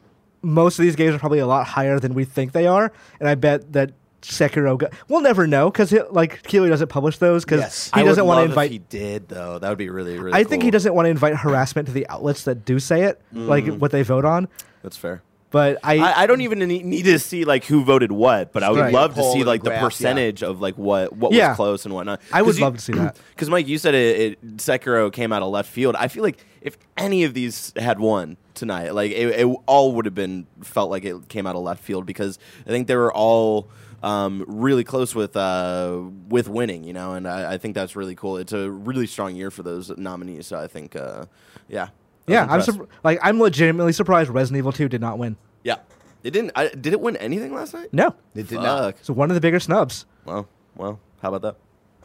[0.44, 2.90] most of these games are probably a lot higher than we think they are,
[3.20, 3.92] and I bet that
[4.23, 4.79] Sekiro.
[4.79, 7.91] Go- we'll never know because like Keighley doesn't publish those because Yes.
[7.95, 8.66] he I doesn't want to invite.
[8.66, 10.33] If he did though, that would be really really.
[10.39, 13.20] I think he doesn't want to invite harassment to the outlets that do say it,
[13.33, 13.79] like Mm.
[13.79, 14.49] what they vote on.
[14.83, 15.23] That's fair.
[15.51, 18.62] But I, I, I don't even need, need to see like who voted what, but
[18.62, 18.93] I would Right.
[18.93, 19.85] love to see and like the graph, yeah.
[19.87, 21.49] percentage of like what what Yeah.
[21.49, 22.23] was close and whatnot.
[22.33, 23.16] I would you- love to see that.
[23.35, 25.95] Because Mike, you said it, it Sekiro came out of left field.
[25.97, 30.07] I feel like if any of these had won tonight, like it, it all would
[30.07, 33.12] have been felt like it came out of left field because I think they were
[33.12, 33.68] all
[34.03, 36.84] um, really close with uh, with winning.
[36.84, 38.36] You know, and I, I think that's really cool.
[38.36, 40.46] It's a really strong year for those nominees.
[40.46, 41.26] So I think, uh,
[41.68, 41.90] yeah, I was
[42.26, 45.36] yeah, I'm sur- like I'm legitimately surprised Resident Evil 2 did not win.
[45.62, 45.76] yeah.
[46.24, 46.53] It didn't.
[46.55, 47.88] I, did it win anything last night?
[47.92, 48.94] No, It did not.
[49.05, 50.07] So one of the bigger snubs.
[50.24, 50.46] Well,
[50.76, 51.57] well, how about that?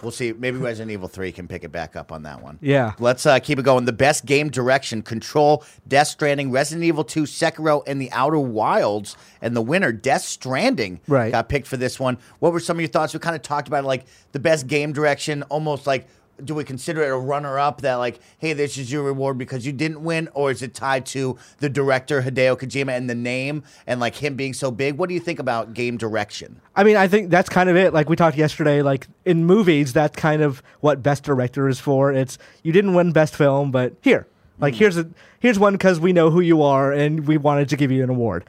[0.01, 0.31] We'll see.
[0.31, 2.59] Maybe Resident Evil 3 can pick it back up on that one.
[2.61, 2.93] Yeah.
[2.99, 3.85] Let's uh, keep it going.
[3.85, 9.17] The best game direction Control, Death Stranding, Resident Evil 2, Sekiro, and The Outer Wilds.
[9.41, 11.31] And the winner, Death Stranding, Right.
[11.31, 12.17] got picked for this one.
[12.39, 13.13] What were some of your thoughts?
[13.13, 16.07] We kind of talked about like the best game direction, almost like.
[16.43, 19.65] Do we consider it a runner up that, like, hey, this is your reward because
[19.65, 20.29] you didn't win?
[20.33, 24.35] Or is it tied to the director, Hideo Kojima, and the name and, like, him
[24.35, 24.97] being so big?
[24.97, 26.61] What do you think about game direction?
[26.77, 27.93] I mean, I think that's kind of it.
[27.93, 32.13] Like we talked yesterday, like in movies, that's kind of what best director is for.
[32.13, 34.27] It's you didn't win best film, but here,
[34.59, 34.79] like hmm.
[34.79, 35.09] here's a
[35.39, 38.09] here's one because we know who you are and we wanted to give you an
[38.09, 38.45] award.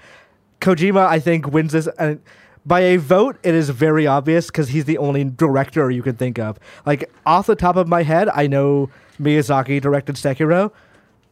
[0.60, 2.20] Kojima, I think, wins this and
[2.68, 3.38] by a vote.
[3.42, 6.58] It is very obvious because he's the only director you can think of.
[6.84, 8.90] Like off the top of my head, I know
[9.20, 10.70] Miyazaki directed Sekiro.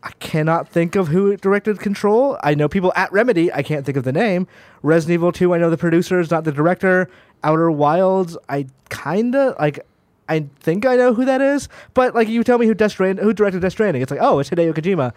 [0.03, 2.39] I cannot think of who directed Control.
[2.43, 3.53] I know people at Remedy.
[3.53, 4.47] I can't think of the name.
[4.83, 7.11] Resident Evil 2, I know the producer is not the director.
[7.45, 9.81] Outer Wilds, I kinda like.
[10.29, 13.33] I think I know who that is, but like you tell me who Death who
[13.33, 15.13] directed Death Stranding, it's like oh, it's Hideo Kojima.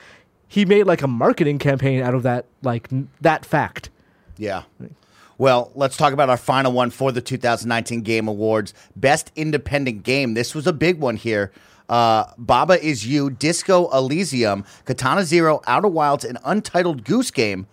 [0.48, 3.90] He made like a marketing campaign out of that, like n- that fact.
[4.38, 4.64] Yeah.
[5.40, 8.74] Well, let's talk about our final one for the 2019 Game Awards.
[8.98, 10.34] Best Independent Game.
[10.34, 11.52] This was a big one here.
[11.88, 17.68] Uh, Baba is You, Disco Elysium, Katana Zero, Outer Wilds, and Untitled Goose Game.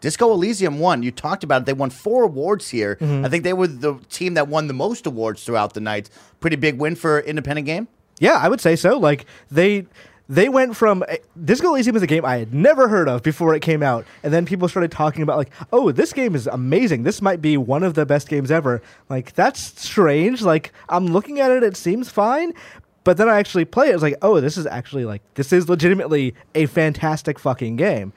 [0.00, 1.04] Disco Elysium won.
[1.04, 1.66] You talked about it.
[1.66, 2.96] They won four awards here.
[2.96, 3.24] Mm-hmm.
[3.24, 6.10] I think they were the team that won the most awards throughout the night.
[6.40, 7.86] Pretty big win for independent game.
[8.18, 8.98] Yeah, I would say so.
[8.98, 9.86] Like they
[10.32, 13.54] they went from eh, Disco Elysium is a game I had never heard of before
[13.54, 17.02] it came out, and then people started talking about like, oh, this game is amazing.
[17.02, 18.80] This might be one of the best games ever.
[19.10, 20.40] Like that's strange.
[20.40, 22.54] Like I'm looking at it, it seems fine.
[23.04, 23.94] But then I actually play it.
[23.94, 28.14] It's like, oh, this is actually like this is legitimately a fantastic fucking game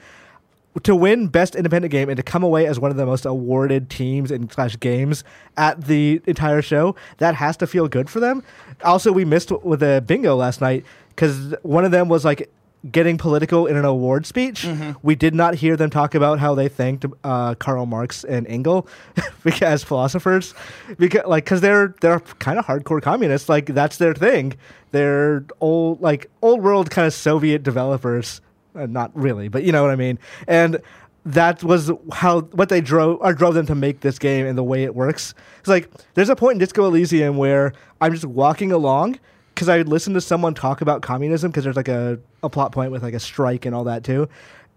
[0.83, 3.89] to win best independent game and to come away as one of the most awarded
[3.89, 5.23] teams and slash games
[5.57, 8.43] at the entire show that has to feel good for them
[8.83, 10.83] also we missed with the bingo last night
[11.15, 12.49] because one of them was like
[12.91, 14.63] getting political in an award speech.
[15.01, 18.87] We did not hear them talk about how they thanked uh, karl marx and engel
[19.61, 20.53] as philosophers.
[20.97, 23.49] Because like because they're they're kind of hardcore communists.
[23.49, 24.53] Like that's their thing.
[24.91, 28.41] They're old like old world kind of soviet developers.
[28.75, 30.19] Uh, not really, but you know what I mean.
[30.47, 30.81] And
[31.25, 34.63] that was how what they drove or drove them to make this game and the
[34.63, 35.33] way it works.
[35.59, 39.19] It's like there's a point in Disco Elysium where I'm just walking along
[39.55, 42.91] because I listen to someone talk about communism because there's like a, a plot point
[42.91, 44.27] with like a strike and all that too.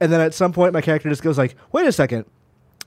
[0.00, 2.24] And then at some point my character just goes like, "Wait a second,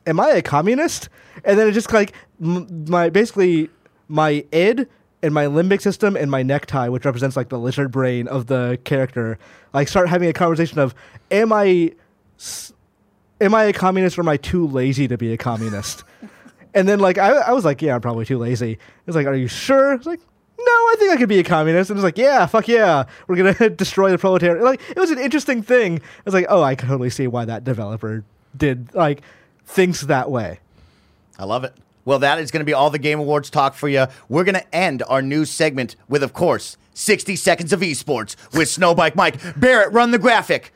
[0.08, 1.10] am I a communist?"
[1.44, 3.70] And then it just like m- my basically
[4.08, 4.88] my id
[5.22, 8.80] and my limbic system and my necktie, which represents like the lizard brain of the
[8.86, 9.38] character,
[9.74, 10.96] like start having a conversation of,
[11.30, 11.94] am I,
[13.39, 16.04] am I a communist or am I too lazy to be a communist?
[16.74, 18.72] and then like I, I was like, yeah, I'm probably too lazy.
[18.72, 19.94] It was like, are you sure?
[19.94, 20.22] It's like,
[20.66, 21.89] no, I think I could be a communist.
[21.89, 24.64] And it's like, yeah, fuck yeah, we're gonna destroy the proletariat.
[24.64, 25.99] Like it was an interesting thing.
[25.99, 28.24] I was like, oh, I can totally see why that developer
[28.55, 29.22] did like
[29.66, 30.59] thinks that way.
[31.39, 31.74] I love it.
[32.03, 34.07] Well, that is going to be all the Game Awards talk for you.
[34.28, 38.68] We're going to end our news segment with, of course, 60 seconds of esports with
[38.68, 39.38] Snowbike Mike.
[39.59, 40.74] Barrett, run the graphic.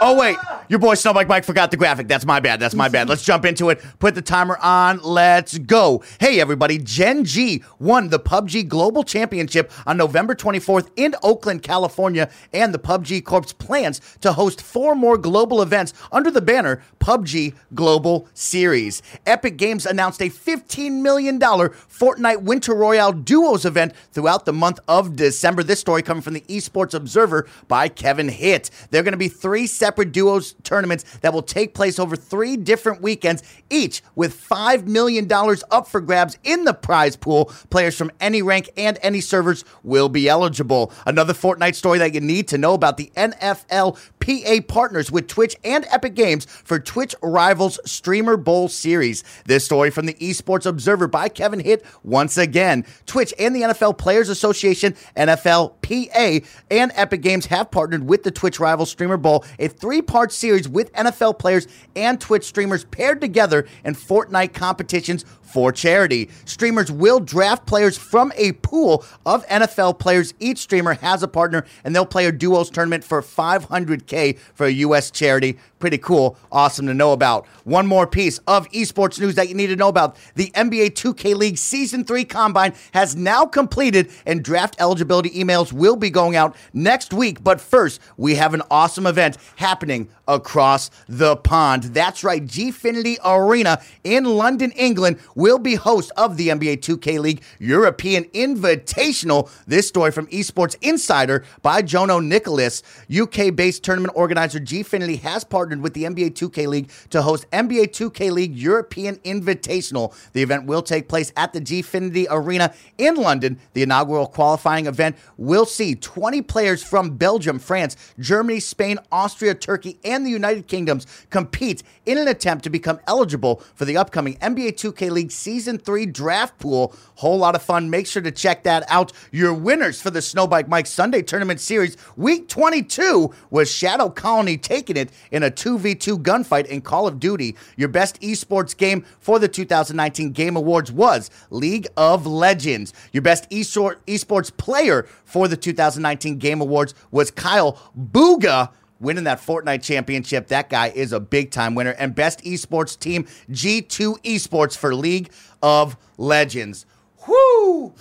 [0.00, 0.36] Oh, wait.
[0.68, 2.08] Your boy Snowbike Mike forgot the graphic.
[2.08, 2.58] That's my bad.
[2.58, 3.08] That's my bad.
[3.08, 3.82] Let's jump into it.
[3.98, 4.98] Put the timer on.
[5.02, 6.02] Let's go.
[6.18, 6.78] Hey, everybody.
[6.78, 12.78] Gen G won the PUBG Global Championship on November 24th in Oakland, California, and the
[12.78, 19.02] PUBG Corp's plans to host four more global events under the banner PUBG Global Series.
[19.26, 25.14] Epic Games announced a $15 million Fortnite Winter Royale Duos event throughout the month of
[25.14, 25.62] December.
[25.62, 28.70] This story coming from the Esports Observer by Kevin Hitt.
[28.90, 32.56] There are going to be three separate duos tournaments that will take place over three
[32.56, 35.30] different weekends, each with $5 million
[35.70, 37.52] up for grabs in the prize pool.
[37.68, 40.90] Players from any rank and any servers will be eligible.
[41.04, 45.54] Another Fortnite story that you need to know about the NFL PA partners with Twitch
[45.64, 49.22] and Epic Games for Twitch Rivals Streamer Bowl Series.
[49.44, 52.86] This story from the Esports Observer by Kevin Hitt once again.
[53.04, 58.30] Twitch and the NFL Players Association, NFL PA, and Epic Games have partnered with the
[58.30, 63.20] Twitch Rivals Streamer Bowl, a three part series with NFL players and Twitch streamers paired
[63.20, 66.30] together in Fortnite competitions for charity.
[66.46, 70.32] Streamers will draft players from a pool of NFL players.
[70.40, 74.13] Each streamer has a partner, and they'll play a duos tournament for 500K
[74.54, 75.10] for a U.S.
[75.10, 75.58] charity.
[75.78, 76.38] Pretty cool.
[76.50, 77.46] Awesome to know about.
[77.64, 80.16] One more piece of esports news that you need to know about.
[80.34, 85.96] The NBA 2K League Season 3 Combine has now completed, and draft eligibility emails will
[85.96, 87.44] be going out next week.
[87.44, 91.84] But first, we have an awesome event happening across the pond.
[91.84, 97.42] That's right, Gfinity Arena in London, England will be host of the NBA 2K League
[97.58, 99.50] European Invitational.
[99.66, 102.82] This story from Esports Insider by Jono Nicholas.
[103.14, 107.88] UK based tournament organizer Gfinity has partnered with the NBA 2K League to host NBA
[107.88, 110.14] 2K League European Invitational.
[110.32, 113.58] The event will take place at the Gfinity Arena in London.
[113.72, 119.98] The inaugural qualifying event will see 20 players from Belgium, France, Germany, Spain, Austria, Turkey,
[120.04, 124.72] and the United Kingdoms compete in an attempt to become eligible for the upcoming NBA
[124.72, 126.94] 2K League Season 3 draft pool.
[127.16, 127.90] Whole lot of fun.
[127.90, 129.12] Make sure to check that out.
[129.30, 134.96] Your winners for the Snowbike Mike Sunday Tournament Series Week 22 was Shadow Colony taking
[134.96, 137.54] it in a 2v2 gunfight in Call of Duty.
[137.76, 142.92] Your best esports game for the 2019 Game Awards was League of Legends.
[143.12, 149.84] Your best esports player for the 2019 Game Awards was Kyle Bugha winning that Fortnite
[149.84, 150.48] championship.
[150.48, 151.92] That guy is a big time winner.
[151.92, 155.30] And best esports team, G2 Esports for League
[155.62, 156.84] of Legends.
[157.28, 157.94] Whoo!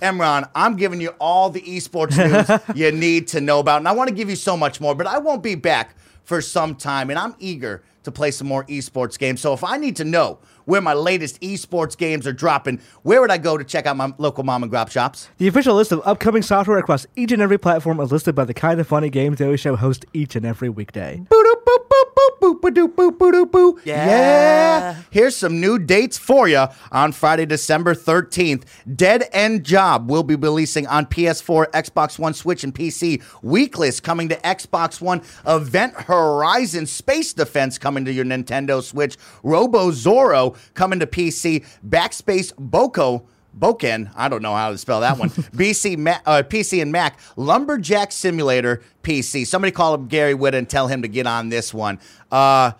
[0.00, 3.78] Imran, I'm giving you all the esports news you need to know about.
[3.78, 6.40] And I want to give you so much more, but I won't be back for
[6.40, 7.10] some time.
[7.10, 9.40] And I'm eager to play some more esports games.
[9.40, 13.30] So if I need to know where my latest esports games are dropping, where would
[13.30, 15.28] I go to check out my local mom and grop shops?
[15.38, 18.54] The official list of upcoming software across each and every platform is listed by the
[18.54, 21.22] kind of funny games daily show host each and every weekday.
[21.28, 23.80] Boop, boop, boop, boop, ba doop boop ba doop boo.
[23.84, 24.96] Yeah.
[25.10, 28.64] Here's some new dates for you on Friday, December 13th.
[28.94, 33.22] Dead End Job will be releasing on PS4, Xbox One, Switch, and PC.
[33.42, 35.22] Weakless coming to Xbox One.
[35.46, 39.16] Event Horizon Space Defense coming to your Nintendo Switch.
[39.42, 41.64] Robo Zorro coming to PC.
[41.86, 43.26] Backspace Boko.
[43.58, 45.30] Boken, I don't know how to spell that one.
[45.30, 49.46] BC, Ma- uh, PC and Mac, Lumberjack Simulator PC.
[49.46, 51.98] Somebody call up Gary Witt and tell him to get on this one.
[52.30, 52.72] Uh,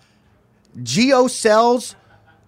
[0.83, 1.97] Geo Cells,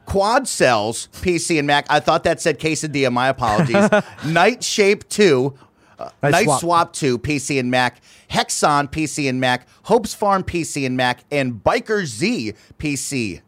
[0.06, 1.86] Quad Cells, PC and Mac.
[1.88, 3.12] I thought that said quesadilla.
[3.12, 3.88] My apologies.
[4.24, 5.54] Night Shape 2,
[5.98, 6.60] uh, Night Night Swap.
[6.60, 8.00] Swap 2, PC and Mac.
[8.30, 9.66] Hexon, PC and Mac.
[9.84, 11.24] Hopes Farm, PC and Mac.
[11.30, 13.40] And Biker Z, PC.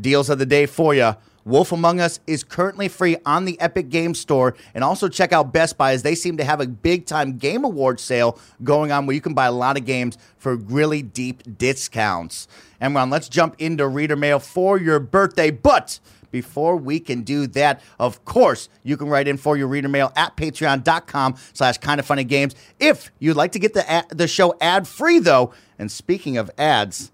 [0.00, 1.14] Deals of the day for you.
[1.50, 4.54] Wolf Among Us is currently free on the Epic Game Store.
[4.72, 7.64] And also check out Best Buy as they seem to have a big time Game
[7.64, 11.58] Award sale going on where you can buy a lot of games for really deep
[11.58, 12.46] discounts.
[12.80, 15.50] Imran, let's jump into reader mail for your birthday.
[15.50, 15.98] But
[16.30, 20.12] before we can do that, of course, you can write in for your reader mail
[20.14, 22.54] at patreon.com slash kind of funny games.
[22.78, 26.48] If you'd like to get the, ad- the show ad free, though, and speaking of
[26.56, 27.10] ads,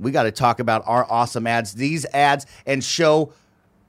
[0.00, 1.74] we got to talk about our awesome ads.
[1.74, 3.32] These ads and show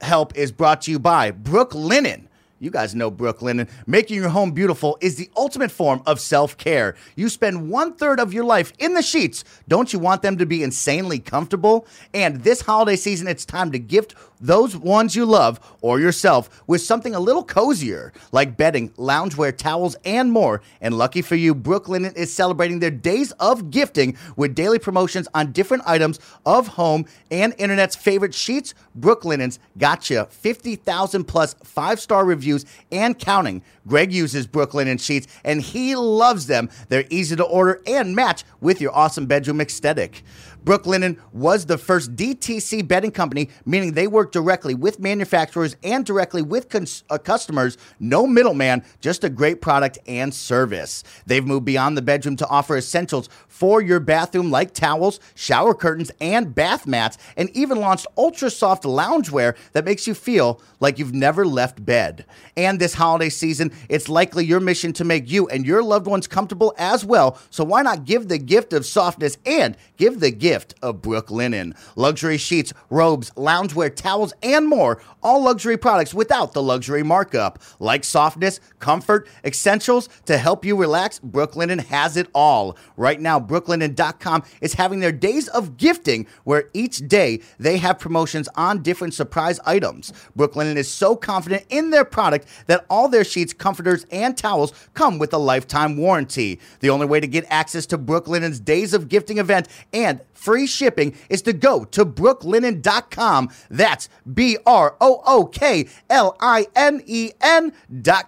[0.00, 2.28] help is brought to you by Brooklinen.
[2.60, 3.68] You guys know Brooklinen.
[3.86, 6.96] Making your home beautiful is the ultimate form of self care.
[7.14, 9.44] You spend one third of your life in the sheets.
[9.68, 11.86] Don't you want them to be insanely comfortable?
[12.12, 16.80] And this holiday season, it's time to gift those ones you love or yourself with
[16.80, 20.62] something a little cozier, like bedding, loungewear, towels, and more.
[20.80, 25.52] And lucky for you, Brooklinen is celebrating their days of gifting with daily promotions on
[25.52, 28.74] different items of home and internet's favorite sheets.
[28.98, 33.62] Brooklinens got you 50,000 plus five star reviews and counting.
[33.86, 36.68] Greg uses Brooklinen sheets and he loves them.
[36.88, 40.22] They're easy to order and match with your awesome bedroom aesthetic.
[40.64, 46.42] Brooklinen was the first DTC bedding company, meaning they work directly with manufacturers and directly
[46.42, 47.78] with cons- uh, customers.
[47.98, 51.02] No middleman, just a great product and service.
[51.26, 56.10] They've moved beyond the bedroom to offer essentials for your bathroom like towels, shower curtains,
[56.20, 61.14] and bath mats, and even launched ultra soft loungewear that makes you feel like you've
[61.14, 62.24] never left bed.
[62.56, 66.26] And this holiday season, it's likely your mission to make you and your loved ones
[66.26, 67.38] comfortable as well.
[67.50, 71.74] So why not give the gift of softness and give the gift of Brooklinen?
[71.96, 75.00] Luxury sheets, robes, loungewear, towels, and more.
[75.22, 77.60] All luxury products without the luxury markup.
[77.78, 82.76] Like softness, comfort, essentials to help you relax, Brooklinen has it all.
[82.96, 88.48] Right now, brooklinen.com is having their days of gifting where each day they have promotions
[88.54, 90.12] on different surprise items.
[90.36, 95.18] Brooklinen is so confident in their product that all their sheets, comforters, and towels come
[95.18, 96.60] with a lifetime warranty.
[96.80, 101.16] The only way to get access to Brooklinen's Days of Gifting event and free shipping
[101.28, 103.50] is to go to brooklinen.com.
[103.70, 107.32] That's B R O O K L I N E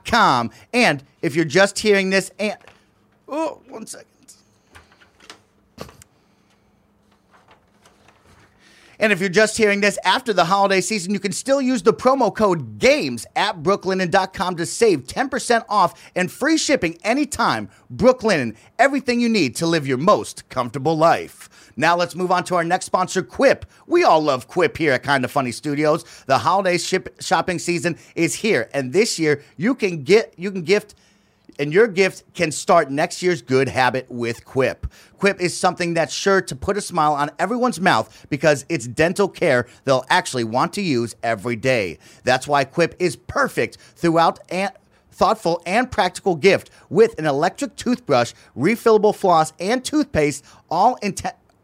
[0.05, 0.51] com.
[0.73, 2.59] And if you're just hearing this, and
[3.29, 4.10] oh, one second.
[9.01, 11.95] And if you're just hearing this after the holiday season, you can still use the
[11.95, 17.71] promo code GAMES at brooklinen.com to save 10% off and free shipping anytime.
[17.93, 21.49] Brooklinen, everything you need to live your most comfortable life.
[21.77, 23.65] Now let's move on to our next sponsor, Quip.
[23.87, 26.05] We all love Quip here at Kinda Funny Studios.
[26.27, 30.61] The holiday ship- shopping season is here, and this year you can get you can
[30.61, 30.95] gift
[31.61, 34.87] and your gift can start next year's good habit with Quip.
[35.19, 39.29] Quip is something that's sure to put a smile on everyone's mouth because it's dental
[39.29, 41.99] care they'll actually want to use every day.
[42.25, 44.73] That's why Quip is perfect throughout and
[45.13, 50.99] thoughtful and practical gift with an electric toothbrush, refillable floss, and toothpaste, all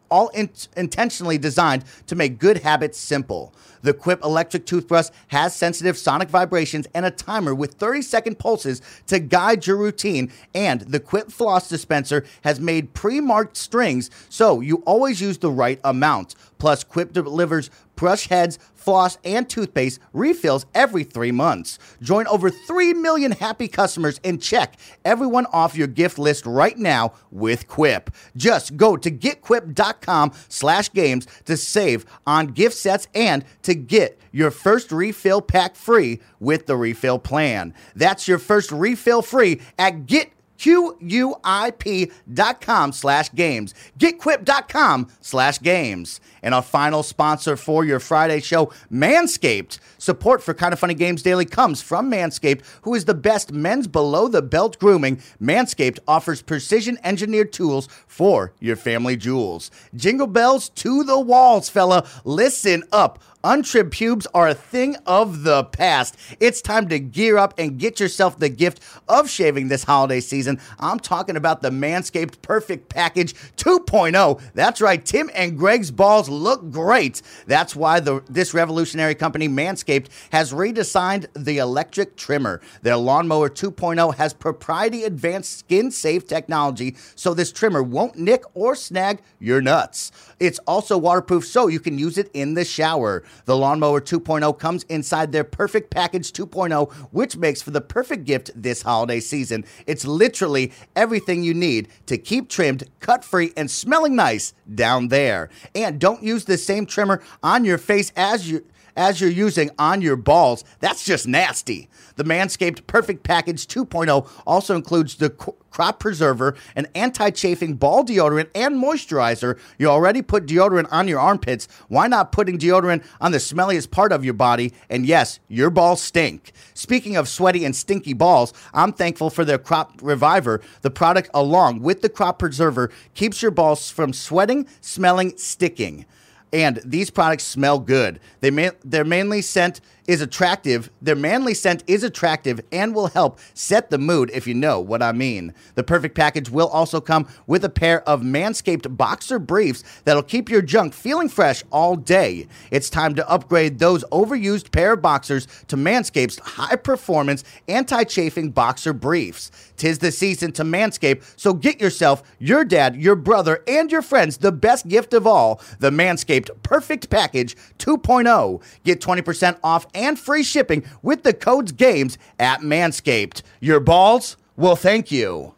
[0.09, 3.53] all in- intentionally designed to make good habits simple.
[3.81, 8.81] The Quip electric toothbrush has sensitive sonic vibrations and a timer with 30 second pulses
[9.07, 10.31] to guide your routine.
[10.53, 15.51] And the Quip floss dispenser has made pre marked strings so you always use the
[15.51, 16.35] right amount.
[16.57, 21.77] Plus, Quip delivers brush heads, floss, and toothpaste refills every three months.
[22.01, 27.13] Join over 3 million happy customers and check everyone off your gift list right now
[27.31, 28.09] with Quip.
[28.37, 34.51] Just go to getquip.com slash games to save on gift sets and to get your
[34.51, 37.73] first refill pack free with the refill plan.
[37.95, 43.75] That's your first refill free at get Q-U-I-P dot com slash games.
[43.99, 46.19] GetQuip.com slash games.
[46.41, 49.79] And our final sponsor for your Friday show, Manscaped.
[49.99, 54.27] Support for Kinda Funny Games Daily comes from Manscaped, who is the best men's below
[54.27, 55.21] the belt grooming.
[55.41, 59.69] Manscaped offers precision engineered tools for your family jewels.
[59.95, 62.07] Jingle bells to the walls, fella.
[62.23, 63.21] Listen up.
[63.49, 66.17] Untrimmed pubes are a thing of the past.
[66.41, 70.59] It's time to gear up and get yourself the gift of shaving this holiday season.
[70.81, 74.41] I'm talking about the Manscaped Perfect Package 2.0.
[74.53, 77.21] That's right, Tim and Greg's balls look great.
[77.45, 82.59] That's why the this revolutionary company Manscaped has redesigned the electric trimmer.
[82.81, 88.75] Their lawnmower 2.0 has proprietary advanced skin safe technology, so this trimmer won't nick or
[88.75, 90.11] snag your nuts.
[90.39, 93.23] It's also waterproof, so you can use it in the shower.
[93.45, 98.51] The Lawnmower 2.0 comes inside their Perfect Package 2.0, which makes for the perfect gift
[98.55, 99.65] this holiday season.
[99.87, 105.49] It's literally everything you need to keep trimmed, cut free, and smelling nice down there.
[105.73, 108.65] And don't use the same trimmer on your face as you
[108.97, 110.65] as you're using on your balls.
[110.79, 111.87] That's just nasty.
[112.15, 118.49] The Manscaped Perfect Package 2.0 also includes the crop preserver, an anti chafing ball deodorant,
[118.55, 119.59] and moisturizer.
[119.77, 121.67] You already put deodorant on your armpits.
[121.87, 124.73] Why not putting deodorant on the smelliest part of your body?
[124.89, 126.51] And yes, your balls stink.
[126.73, 130.61] Speaking of sweaty and stinky balls, I'm thankful for their Crop Reviver.
[130.81, 136.05] The product, along with the crop preserver, keeps your balls from sweating, smelling, sticking
[136.53, 138.19] and these products smell good.
[138.39, 138.51] They
[138.83, 140.89] their mainly scent is attractive.
[141.01, 145.03] Their manly scent is attractive and will help set the mood if you know what
[145.03, 145.53] I mean.
[145.75, 150.49] The perfect package will also come with a pair of Manscaped boxer briefs that'll keep
[150.49, 152.47] your junk feeling fresh all day.
[152.71, 158.51] It's time to upgrade those overused pair of boxers to Manscaped's high performance anti chafing
[158.51, 159.51] boxer briefs.
[159.75, 164.37] Tis the season to Manscape, so get yourself, your dad, your brother, and your friends
[164.37, 168.61] the best gift of all the Manscaped Perfect Package 2.0.
[168.83, 173.41] Get 20% off and free shipping with the codes GAMES at Manscaped.
[173.59, 175.56] Your balls will thank you.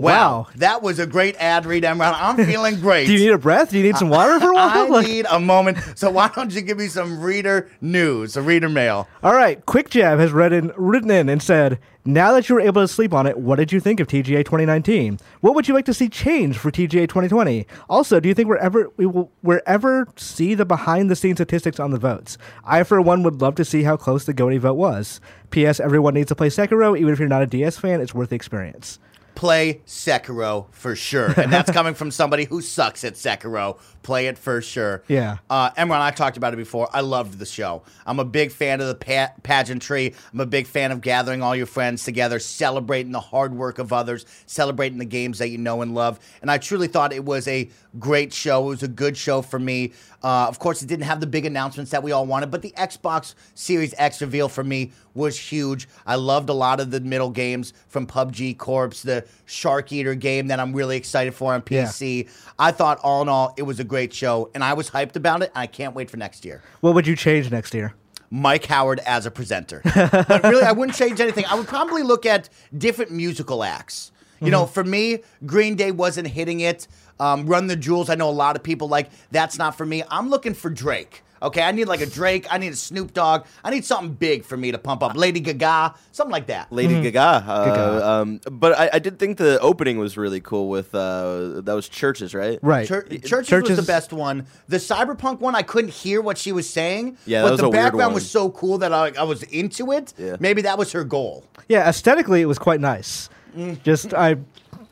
[0.00, 0.46] Wow, Wow.
[0.56, 2.14] that was a great ad read, Imran.
[2.16, 3.06] I'm feeling great.
[3.06, 3.70] Do you need a breath?
[3.70, 4.68] Do you need some water for a while?
[4.68, 5.78] I Like- need a moment.
[5.96, 9.08] So why don't you give me some reader news, a reader mail?
[9.22, 12.82] All right, Quickjab has read in, written in and said, "Now that you were able
[12.82, 15.18] to sleep on it, what did you think of TGA 2019?
[15.40, 17.66] What would you like to see change for TGA 2020?
[17.88, 21.36] Also, do you think we're ever we will we're ever see the behind the scenes
[21.36, 22.38] statistics on the votes?
[22.64, 25.20] I, for one, would love to see how close the Goaty vote was.
[25.50, 25.80] P.S.
[25.80, 28.00] Everyone needs to play Sekiro, even if you're not a DS fan.
[28.00, 28.98] It's worth the experience."
[29.34, 33.78] Play Sekiro for sure, and that's coming from somebody who sucks at Sekiro.
[34.02, 35.02] Play it for sure.
[35.08, 35.38] Yeah.
[35.50, 36.88] Uh, Imran, I talked about it before.
[36.92, 37.82] I loved the show.
[38.06, 40.14] I'm a big fan of the pa- pageantry.
[40.32, 43.92] I'm a big fan of gathering all your friends together, celebrating the hard work of
[43.92, 46.18] others, celebrating the games that you know and love.
[46.40, 48.64] And I truly thought it was a great show.
[48.66, 49.92] It was a good show for me.
[50.22, 52.72] Uh, of course, it didn't have the big announcements that we all wanted, but the
[52.76, 55.88] Xbox Series X reveal for me was huge.
[56.06, 60.48] I loved a lot of the middle games from PUBG Corps, the Shark Eater game
[60.48, 61.84] that I'm really excited for on Yeah.
[61.86, 62.28] PC.
[62.58, 65.42] I thought all in all, it was a great show, and I was hyped about
[65.42, 65.50] it.
[65.54, 66.62] And I can't wait for next year.
[66.80, 67.92] What would you change next year?
[68.30, 69.82] Mike Howard as a presenter.
[69.94, 71.44] but really, I wouldn't change anything.
[71.46, 74.12] I would probably look at different musical acts.
[74.42, 76.88] You know, for me, Green Day wasn't hitting it.
[77.18, 80.02] Um, Run the Jewels, I know a lot of people like that's not for me.
[80.08, 81.22] I'm looking for Drake.
[81.42, 82.46] Okay, I need like a Drake.
[82.50, 83.46] I need a Snoop Dogg.
[83.64, 85.16] I need something big for me to pump up.
[85.16, 86.70] Lady Gaga, something like that.
[86.70, 87.20] Lady Gaga.
[87.46, 88.08] Uh, Gaga.
[88.08, 91.88] Um, but I, I did think the opening was really cool with uh, that was
[91.88, 92.58] CHVRCHES, right?
[92.62, 92.86] Right.
[92.86, 94.46] Chur- CHVRCHES, was the best one.
[94.68, 97.16] The cyberpunk one, I couldn't hear what she was saying.
[97.24, 98.14] Yeah, but that was the a weird background one.
[98.14, 100.12] was so cool that I, I was into it.
[100.18, 100.36] Yeah.
[100.40, 101.44] Maybe that was her goal.
[101.68, 103.30] Yeah, aesthetically, it was quite nice.
[103.56, 103.82] Mm.
[103.82, 104.36] Just I,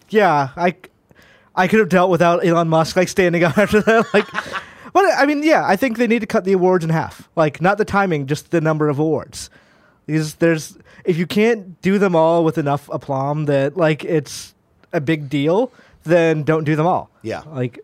[0.09, 0.76] yeah, I,
[1.55, 4.14] I could have dealt without Elon Musk like standing up after that.
[4.14, 4.26] Like,
[4.93, 7.28] but I mean, yeah, I think they need to cut the awards in half.
[7.36, 9.51] Like, not the timing, just the number of awards.
[10.07, 14.55] Because there's if you can't do them all with enough aplomb that like it's
[14.93, 15.70] a big deal,
[16.05, 17.11] then don't do them all.
[17.22, 17.43] Yeah.
[17.47, 17.78] like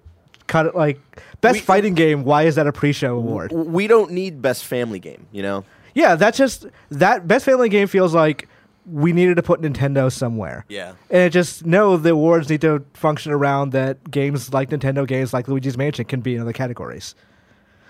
[0.47, 0.75] cut it.
[0.75, 1.01] Like
[1.41, 2.25] best We- uh, fighting game.
[2.25, 3.53] Why is that a pre-show award?
[3.53, 5.65] We don't need best family game, you know.
[5.95, 8.49] Yeah, that's just that best family game feels like
[8.87, 10.65] we needed to put Nintendo somewhere.
[10.69, 10.95] Yeah.
[11.11, 15.33] And it just no, the awards need to function around that games like Nintendo games
[15.33, 17.15] like Luigi's Mansion can be in other categories.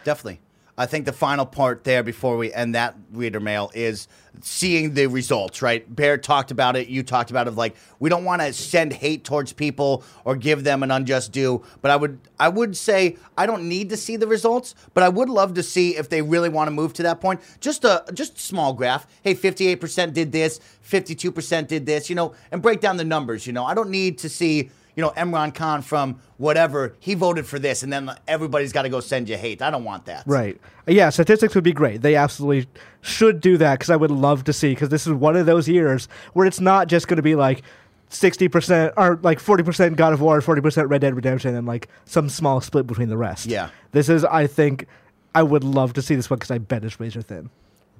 [0.05, 0.41] Definitely.
[0.77, 4.09] I think the final part there before we end that reader mail is
[4.41, 5.95] seeing the results, right?
[5.95, 6.89] Bear talked about it.
[6.89, 7.53] You talked about it.
[7.53, 11.65] Like we don't want to send hate towards people or give them an unjust due.
[11.81, 15.09] But I would, I would say I don't need to see the results, but I
[15.09, 17.41] would love to see if they really want to move to that point.
[17.61, 19.07] Just a, just small graph.
[19.23, 22.11] Hey, fifty-eight percent did this, fifty-two percent did this.
[22.11, 23.47] You know, and break down the numbers.
[23.47, 27.47] You know, I don't need to see you know, Imran Khan from whatever, he voted
[27.47, 29.63] for this, and then everybody's got to go send you hate.
[29.63, 30.25] I don't want that.
[30.27, 30.61] Right.
[30.87, 32.03] Yeah, statistics would be great.
[32.03, 32.69] They absolutely
[33.01, 35.69] should do that because I would love to see, because this is one of those
[35.69, 37.63] years where it's not just going to be like
[38.11, 42.61] 60% or like 40% God of War, 40% Red Dead Redemption, and like some small
[42.61, 43.47] split between the rest.
[43.47, 43.71] Yeah.
[43.93, 44.87] This is, I think,
[45.35, 47.51] I would love to see this one because I bet it's razor thin.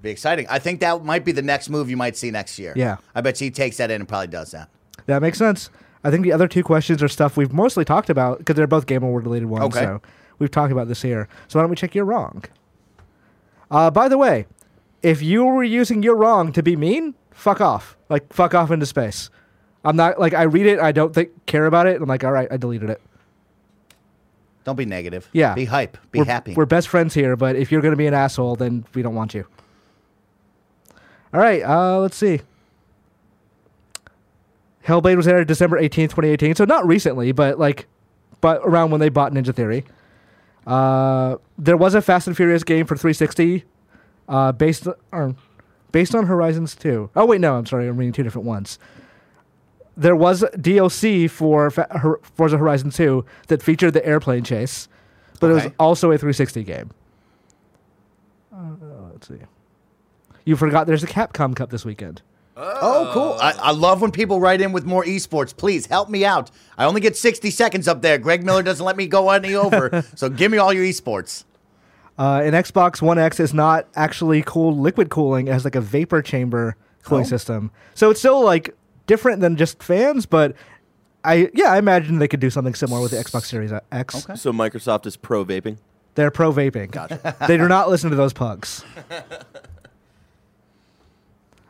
[0.03, 0.47] Be exciting.
[0.49, 2.75] I think that might be the next move you might see next year.
[2.77, 2.99] Yeah.
[3.15, 4.69] I bet he takes that in and probably does that.
[5.07, 5.71] That makes sense.
[6.05, 8.87] I think the other two questions are stuff we've mostly talked about because they're both
[8.87, 9.65] Game Award related ones.
[9.75, 9.85] Okay.
[9.85, 10.03] So
[10.39, 11.29] we've talked about this here.
[11.49, 12.45] So why don't we check you're wrong?
[13.71, 14.47] Uh, by the way,
[15.03, 17.97] if you were using you're wrong to be mean, fuck off.
[18.11, 19.31] Like fuck off into space.
[19.83, 22.01] I'm not like I read it, I don't think care about it.
[22.01, 23.01] I'm like, all right, I deleted it.
[24.65, 25.29] Don't be negative.
[25.33, 25.55] Yeah.
[25.55, 25.97] Be hype.
[26.11, 26.55] Be we're, happy.
[26.55, 29.33] We're best friends here, but if you're gonna be an asshole, then we don't want
[29.33, 29.47] you.
[31.33, 32.41] All right, uh, let's see.
[34.87, 36.55] Hellblade was aired December 18th, 2018.
[36.57, 37.87] So not recently, but like
[38.41, 39.85] but around when they bought Ninja Theory.
[40.67, 43.65] Uh, there was a Fast and Furious game for 360
[44.29, 45.37] uh, based on
[45.93, 47.11] based on Horizons 2.
[47.17, 47.89] Oh wait, no, I'm sorry.
[47.89, 48.79] I'm reading two different ones.
[49.97, 54.89] There was DLC for Fa- Forza Horizon 2 that featured the airplane chase,
[55.41, 56.91] but it was also a 360 game.
[58.53, 58.75] Uh,
[59.13, 59.39] let's see.
[60.45, 62.23] You forgot there's a Capcom Cup this weekend.
[62.57, 63.37] Oh, cool.
[63.41, 65.57] I, I love when people write in with more esports.
[65.57, 66.51] Please help me out.
[66.79, 68.19] I only get 60 seconds up there.
[68.19, 70.05] Greg Miller doesn't let me go any over.
[70.15, 71.45] so give me all your esports.
[72.19, 75.81] Uh, an Xbox One X is not actually cooled liquid cooling; it has like a
[75.81, 77.29] vapor chamber cooling Oh.
[77.29, 77.71] system.
[77.95, 78.73] So it's still like
[79.09, 80.55] different than just fans, but
[81.25, 84.25] I yeah, I imagine they could do something similar with the Xbox Series X.
[84.25, 84.37] Okay.
[84.37, 85.79] So Microsoft is pro vaping.
[86.15, 86.93] They're pro vaping.
[86.93, 87.35] Gotcha.
[87.49, 88.85] they do not listen to those pugs.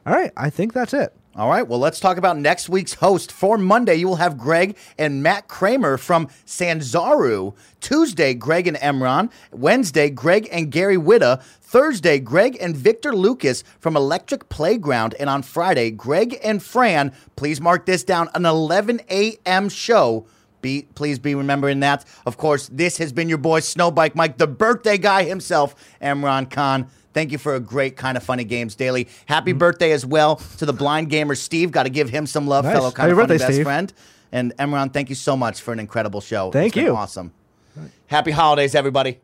[0.06, 1.14] All right, I think that's it.
[1.36, 3.32] All right, well, let's talk about next week's host.
[3.32, 7.56] For Monday, you will have Greg and Mat Kraemer from Sanzaru.
[7.80, 9.32] Tuesday, Greg and Imran.
[9.50, 11.42] Wednesday, Greg and Gary Whitta.
[11.60, 15.14] Thursday, Greg and Victor Lucas from Electric Playground.
[15.18, 19.68] And on Friday, Greg and Fran, please mark this down, an 11 a.m.
[19.68, 20.26] show.
[20.60, 22.04] Be, please be remembering that.
[22.26, 26.88] Of course, this has been your boy Snowbike Mike, the birthday guy himself, Imran Khan.
[27.14, 29.08] Thank you for a great Kinda Funny Games Daily.
[29.26, 29.58] Happy mm-hmm.
[29.58, 31.70] birthday as well to the blind gamer Steve.
[31.70, 32.74] Got to give him some love, Nice.
[32.74, 33.64] fellow kind Happy of funny birthday, best Steve.
[33.64, 33.92] friend.
[34.32, 36.50] And Imran, thank you so much for an incredible show.
[36.50, 36.94] Thank you.
[36.94, 37.32] Awesome.
[38.08, 39.20] Happy holidays, everybody.